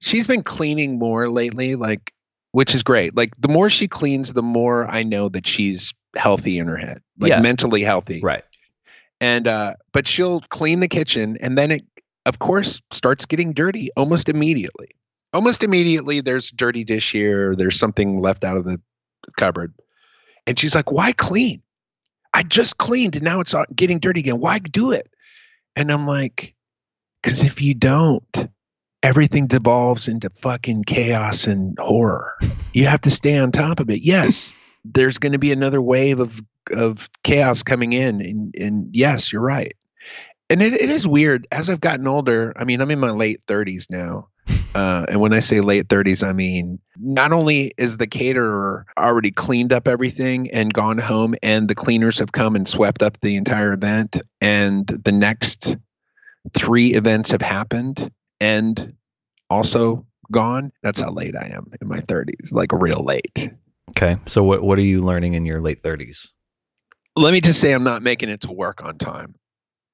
she's 0.00 0.26
been 0.26 0.42
cleaning 0.42 0.98
more 0.98 1.30
lately, 1.30 1.74
like 1.74 2.12
which 2.52 2.74
is 2.74 2.82
great. 2.82 3.16
Like 3.16 3.34
the 3.38 3.48
more 3.48 3.70
she 3.70 3.88
cleans, 3.88 4.32
the 4.32 4.42
more 4.42 4.88
I 4.90 5.02
know 5.02 5.28
that 5.28 5.46
she's 5.46 5.94
healthy 6.16 6.58
in 6.58 6.66
her 6.66 6.76
head, 6.76 7.00
like 7.18 7.30
Yeah. 7.30 7.40
mentally 7.40 7.82
healthy. 7.82 8.20
Right. 8.22 8.44
And 9.20 9.46
uh, 9.46 9.74
but 9.92 10.06
she'll 10.06 10.40
clean 10.48 10.80
the 10.80 10.88
kitchen, 10.88 11.36
and 11.42 11.58
then 11.58 11.70
it, 11.70 11.84
of 12.24 12.38
course, 12.38 12.80
starts 12.90 13.26
getting 13.26 13.52
dirty 13.52 13.90
almost 13.96 14.28
immediately. 14.28 14.88
Almost 15.32 15.62
immediately, 15.62 16.20
there's 16.20 16.50
dirty 16.50 16.84
dish 16.84 17.12
here. 17.12 17.54
There's 17.54 17.78
something 17.78 18.20
left 18.20 18.44
out 18.44 18.56
of 18.56 18.64
the 18.64 18.80
cupboard, 19.36 19.74
and 20.46 20.58
she's 20.58 20.74
like, 20.74 20.90
"Why 20.90 21.12
clean? 21.12 21.62
I 22.32 22.42
just 22.44 22.78
cleaned, 22.78 23.16
and 23.16 23.24
now 23.24 23.40
it's 23.40 23.54
getting 23.74 23.98
dirty 23.98 24.20
again. 24.20 24.40
Why 24.40 24.58
do 24.58 24.90
it?" 24.90 25.08
And 25.76 25.92
I'm 25.92 26.06
like, 26.06 26.54
"Because 27.22 27.42
if 27.42 27.60
you 27.60 27.74
don't, 27.74 28.48
everything 29.02 29.46
devolves 29.46 30.08
into 30.08 30.30
fucking 30.30 30.84
chaos 30.84 31.46
and 31.46 31.76
horror. 31.78 32.36
You 32.72 32.86
have 32.86 33.00
to 33.02 33.10
stay 33.10 33.38
on 33.38 33.52
top 33.52 33.80
of 33.80 33.90
it. 33.90 34.00
Yes, 34.02 34.52
there's 34.84 35.18
going 35.18 35.32
to 35.32 35.38
be 35.38 35.52
another 35.52 35.82
wave 35.82 36.20
of 36.20 36.40
of 36.72 37.08
chaos 37.24 37.62
coming 37.62 37.92
in, 37.92 38.20
and 38.20 38.54
and 38.56 38.88
yes, 38.92 39.32
you're 39.32 39.42
right. 39.42 39.74
And 40.48 40.60
it, 40.62 40.74
it 40.74 40.90
is 40.90 41.06
weird 41.06 41.46
as 41.52 41.70
I've 41.70 41.80
gotten 41.80 42.06
older. 42.08 42.52
I 42.56 42.64
mean, 42.64 42.80
I'm 42.80 42.90
in 42.90 42.98
my 42.98 43.10
late 43.10 43.40
30s 43.46 43.88
now. 43.88 44.28
Uh, 44.74 45.06
and 45.08 45.20
when 45.20 45.32
I 45.32 45.38
say 45.38 45.60
late 45.60 45.86
30s, 45.86 46.26
I 46.26 46.32
mean 46.32 46.80
not 46.96 47.32
only 47.32 47.72
is 47.76 47.96
the 47.96 48.06
caterer 48.06 48.86
already 48.96 49.30
cleaned 49.30 49.72
up 49.72 49.86
everything 49.86 50.50
and 50.50 50.72
gone 50.72 50.98
home, 50.98 51.34
and 51.42 51.68
the 51.68 51.74
cleaners 51.74 52.18
have 52.18 52.32
come 52.32 52.56
and 52.56 52.66
swept 52.66 53.02
up 53.02 53.18
the 53.20 53.36
entire 53.36 53.72
event, 53.72 54.20
and 54.40 54.86
the 54.86 55.12
next 55.12 55.76
three 56.56 56.94
events 56.94 57.30
have 57.30 57.42
happened 57.42 58.10
and 58.40 58.94
also 59.48 60.06
gone. 60.30 60.72
That's 60.82 61.00
how 61.00 61.10
late 61.10 61.36
I 61.36 61.46
am 61.46 61.70
in 61.80 61.88
my 61.88 61.98
30s, 61.98 62.52
like 62.52 62.72
real 62.72 63.04
late. 63.04 63.50
Okay. 63.90 64.16
So 64.26 64.42
what 64.42 64.62
what 64.62 64.78
are 64.78 64.82
you 64.82 65.02
learning 65.02 65.34
in 65.34 65.44
your 65.44 65.60
late 65.60 65.82
30s? 65.82 66.28
Let 67.16 67.32
me 67.32 67.40
just 67.40 67.60
say, 67.60 67.72
I'm 67.72 67.84
not 67.84 68.02
making 68.02 68.28
it 68.28 68.42
to 68.42 68.52
work 68.52 68.84
on 68.84 68.96
time. 68.98 69.34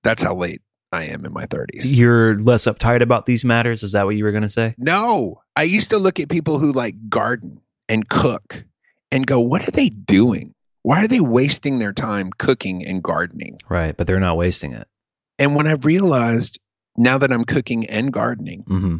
That's 0.04 0.22
how 0.22 0.34
late 0.34 0.60
I 0.92 1.04
am 1.04 1.24
in 1.24 1.32
my 1.32 1.46
30s. 1.46 1.84
You're 1.84 2.38
less 2.38 2.64
uptight 2.64 3.00
about 3.00 3.26
these 3.26 3.44
matters. 3.44 3.82
Is 3.82 3.92
that 3.92 4.04
what 4.04 4.16
you 4.16 4.24
were 4.24 4.32
going 4.32 4.42
to 4.42 4.48
say? 4.48 4.74
No, 4.78 5.40
I 5.56 5.62
used 5.62 5.90
to 5.90 5.98
look 5.98 6.20
at 6.20 6.28
people 6.28 6.58
who 6.58 6.72
like 6.72 6.94
garden 7.08 7.60
and 7.88 8.08
cook 8.08 8.64
and 9.10 9.26
go, 9.26 9.40
what 9.40 9.66
are 9.66 9.72
they 9.72 9.88
doing? 9.88 10.54
Why 10.82 11.02
are 11.04 11.08
they 11.08 11.20
wasting 11.20 11.78
their 11.78 11.92
time 11.92 12.30
cooking 12.38 12.84
and 12.84 13.02
gardening? 13.02 13.58
Right, 13.68 13.96
but 13.96 14.06
they're 14.06 14.20
not 14.20 14.36
wasting 14.36 14.72
it. 14.72 14.86
And 15.38 15.56
when 15.56 15.66
I've 15.66 15.84
realized 15.84 16.60
now 16.96 17.18
that 17.18 17.32
I'm 17.32 17.44
cooking 17.44 17.86
and 17.86 18.12
gardening, 18.12 18.64
hmm 18.66 18.96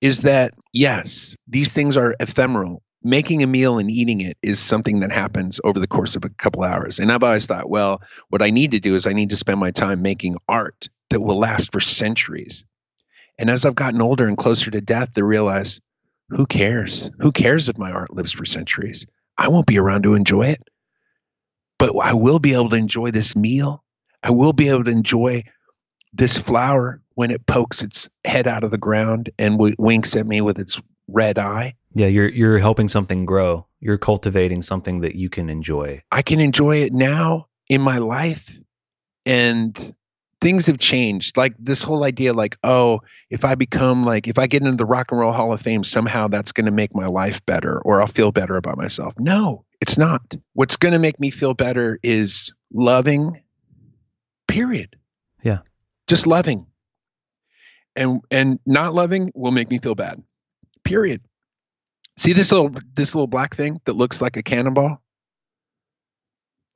is 0.00 0.20
that 0.20 0.54
yes, 0.72 1.36
these 1.46 1.72
things 1.72 1.96
are 1.96 2.14
ephemeral. 2.20 2.82
Making 3.02 3.42
a 3.42 3.46
meal 3.46 3.78
and 3.78 3.90
eating 3.90 4.20
it 4.20 4.36
is 4.42 4.58
something 4.58 5.00
that 5.00 5.12
happens 5.12 5.60
over 5.62 5.78
the 5.78 5.86
course 5.86 6.16
of 6.16 6.24
a 6.24 6.30
couple 6.30 6.64
hours. 6.64 6.98
And 6.98 7.12
I've 7.12 7.22
always 7.22 7.46
thought, 7.46 7.70
well, 7.70 8.02
what 8.28 8.42
I 8.42 8.50
need 8.50 8.72
to 8.72 8.80
do 8.80 8.94
is 8.94 9.06
I 9.06 9.12
need 9.12 9.30
to 9.30 9.36
spend 9.36 9.60
my 9.60 9.70
time 9.70 10.02
making 10.02 10.36
art 10.48 10.88
that 11.10 11.20
will 11.20 11.38
last 11.38 11.72
for 11.72 11.80
centuries. 11.80 12.64
And 13.38 13.50
as 13.50 13.64
I've 13.64 13.76
gotten 13.76 14.02
older 14.02 14.26
and 14.26 14.36
closer 14.36 14.70
to 14.70 14.80
death, 14.80 15.14
to 15.14 15.24
realize 15.24 15.80
who 16.28 16.44
cares? 16.44 17.10
Who 17.20 17.30
cares 17.30 17.68
if 17.68 17.78
my 17.78 17.92
art 17.92 18.12
lives 18.12 18.32
for 18.32 18.44
centuries? 18.44 19.06
I 19.38 19.48
won't 19.48 19.66
be 19.66 19.78
around 19.78 20.02
to 20.02 20.14
enjoy 20.14 20.46
it, 20.46 20.62
but 21.78 21.94
I 22.02 22.14
will 22.14 22.40
be 22.40 22.54
able 22.54 22.70
to 22.70 22.76
enjoy 22.76 23.12
this 23.12 23.36
meal. 23.36 23.84
I 24.22 24.32
will 24.32 24.52
be 24.52 24.68
able 24.68 24.84
to 24.84 24.90
enjoy 24.90 25.44
this 26.12 26.36
flower 26.36 27.00
when 27.18 27.32
it 27.32 27.44
pokes 27.46 27.82
its 27.82 28.08
head 28.24 28.46
out 28.46 28.62
of 28.62 28.70
the 28.70 28.78
ground 28.78 29.28
and 29.40 29.54
w- 29.54 29.74
winks 29.76 30.14
at 30.14 30.24
me 30.24 30.40
with 30.40 30.56
its 30.56 30.80
red 31.08 31.36
eye. 31.36 31.74
Yeah, 31.92 32.06
you're 32.06 32.28
you're 32.28 32.58
helping 32.58 32.88
something 32.88 33.26
grow. 33.26 33.66
You're 33.80 33.98
cultivating 33.98 34.62
something 34.62 35.00
that 35.00 35.16
you 35.16 35.28
can 35.28 35.50
enjoy. 35.50 36.00
I 36.12 36.22
can 36.22 36.40
enjoy 36.40 36.76
it 36.76 36.92
now 36.92 37.48
in 37.68 37.82
my 37.82 37.98
life. 37.98 38.60
And 39.26 39.76
things 40.40 40.66
have 40.68 40.78
changed. 40.78 41.36
Like 41.36 41.56
this 41.58 41.82
whole 41.82 42.04
idea, 42.04 42.32
like, 42.34 42.56
oh, 42.62 43.00
if 43.30 43.44
I 43.44 43.56
become 43.56 44.04
like, 44.04 44.28
if 44.28 44.38
I 44.38 44.46
get 44.46 44.62
into 44.62 44.76
the 44.76 44.86
Rock 44.86 45.10
and 45.10 45.18
Roll 45.18 45.32
Hall 45.32 45.52
of 45.52 45.60
Fame, 45.60 45.82
somehow 45.82 46.28
that's 46.28 46.52
going 46.52 46.66
to 46.66 46.72
make 46.72 46.94
my 46.94 47.06
life 47.06 47.44
better 47.46 47.80
or 47.80 48.00
I'll 48.00 48.06
feel 48.06 48.30
better 48.30 48.54
about 48.54 48.78
myself. 48.78 49.12
No, 49.18 49.64
it's 49.80 49.98
not. 49.98 50.36
What's 50.52 50.76
going 50.76 50.92
to 50.92 51.00
make 51.00 51.18
me 51.18 51.30
feel 51.30 51.54
better 51.54 51.98
is 52.00 52.52
loving, 52.72 53.42
period. 54.46 54.94
Yeah. 55.42 55.58
Just 56.06 56.28
loving. 56.28 56.67
And 57.98 58.20
and 58.30 58.60
not 58.64 58.94
loving 58.94 59.32
will 59.34 59.50
make 59.50 59.68
me 59.70 59.78
feel 59.78 59.96
bad. 59.96 60.22
Period. 60.84 61.20
See 62.16 62.32
this 62.32 62.52
little 62.52 62.70
this 62.94 63.14
little 63.14 63.26
black 63.26 63.56
thing 63.56 63.80
that 63.84 63.94
looks 63.94 64.22
like 64.22 64.36
a 64.36 64.42
cannonball? 64.42 65.02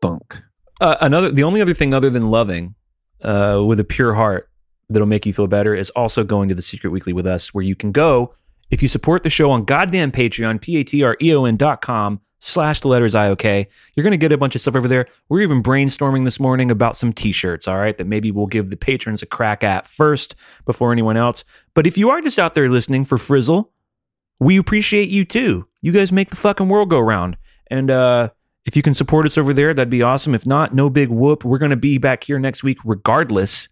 Thunk. 0.01 0.43
Uh, 0.81 0.97
another, 1.01 1.31
the 1.31 1.45
only 1.45 1.63
other 1.63 1.75
thing 1.75 1.95
other 1.95 2.11
than 2.11 2.29
loving, 2.29 2.75
uh, 3.23 3.63
with 3.65 3.79
a 3.79 3.85
pure 3.85 4.15
heart 4.15 4.51
that'll 4.89 5.07
make 5.07 5.25
you 5.25 5.33
feel 5.33 5.47
better 5.47 5.77
is 5.77 5.91
also 5.91 6.25
going 6.25 6.49
to 6.49 6.57
the 6.57 6.63
Secret 6.63 6.91
Weekly 6.91 7.13
with 7.13 7.27
us, 7.27 7.55
where 7.55 7.63
you 7.63 7.77
can 7.77 7.93
go 7.93 8.35
if 8.73 8.83
you 8.83 8.89
support 8.89 9.23
the 9.23 9.31
show 9.31 9.51
on 9.53 9.65
goddamn 9.65 10.11
Patreon, 10.11 10.61
p 10.61 10.79
a 10.79 10.83
t 10.83 11.05
r 11.05 11.17
e 11.21 11.33
o 11.33 11.45
n 11.45 11.57
dot 11.57 11.83
com 11.83 12.21
slash 12.43 12.81
the 12.81 12.89
letters 12.89 13.15
IOK. 13.15 13.67
You're 13.95 14.05
gonna 14.05 14.17
get 14.17 14.33
a 14.33 14.39
bunch 14.39 14.55
of 14.55 14.61
stuff 14.61 14.77
over 14.77 14.89
there. 14.89 15.07
We're 15.29 15.41
even 15.43 15.63
brainstorming 15.63 16.25
this 16.25 16.41
morning 16.41 16.71
about 16.71 16.97
some 16.97 17.13
T-shirts. 17.13 17.69
All 17.69 17.79
right, 17.79 17.97
that 17.97 18.07
maybe 18.07 18.31
we'll 18.31 18.47
give 18.47 18.71
the 18.71 18.77
patrons 18.77 19.23
a 19.23 19.27
crack 19.27 19.63
at 19.65 19.87
first 19.87 20.35
before 20.65 20.93
anyone 20.93 21.17
else. 21.17 21.45
But 21.75 21.87
if 21.87 21.97
you 21.97 22.11
are 22.11 22.21
just 22.21 22.39
out 22.39 22.55
there 22.55 22.69
listening 22.69 23.05
for 23.05 23.17
Frizzle, 23.17 23.71
we 24.41 24.57
appreciate 24.57 25.09
you 25.09 25.25
too. 25.25 25.69
You 25.81 25.93
guys 25.93 26.13
make 26.13 26.31
the 26.31 26.37
fucking 26.37 26.69
world 26.69 26.91
go 26.91 26.99
round. 26.99 27.37
And 27.71 27.91
uh, 27.91 28.31
if 28.67 28.77
you 28.77 28.83
can 28.83 28.95
support 28.95 29.25
us 29.25 29.39
over 29.39 29.55
there, 29.55 29.73
that'd 29.73 29.89
be 29.89 30.03
awesome. 30.03 30.35
If 30.35 30.47
not, 30.47 30.75
no 30.75 30.91
big 30.91 31.09
whoop. 31.09 31.45
We're 31.45 31.59
going 31.59 31.71
to 31.71 31.77
be 31.77 31.99
back 31.99 32.25
here 32.25 32.39
next 32.39 32.63
week 32.63 32.79
regardless. 32.85 33.69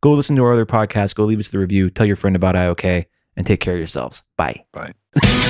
Go 0.00 0.12
listen 0.12 0.36
to 0.36 0.44
our 0.44 0.52
other 0.52 0.66
podcast. 0.66 1.14
Go 1.14 1.24
leave 1.24 1.40
us 1.40 1.48
the 1.48 1.58
review. 1.58 1.90
Tell 1.90 2.06
your 2.06 2.16
friend 2.16 2.36
about 2.36 2.54
IOK 2.54 3.04
and 3.36 3.46
take 3.46 3.60
care 3.60 3.74
of 3.74 3.80
yourselves. 3.80 4.22
Bye. 4.36 4.64
Bye. 4.72 4.92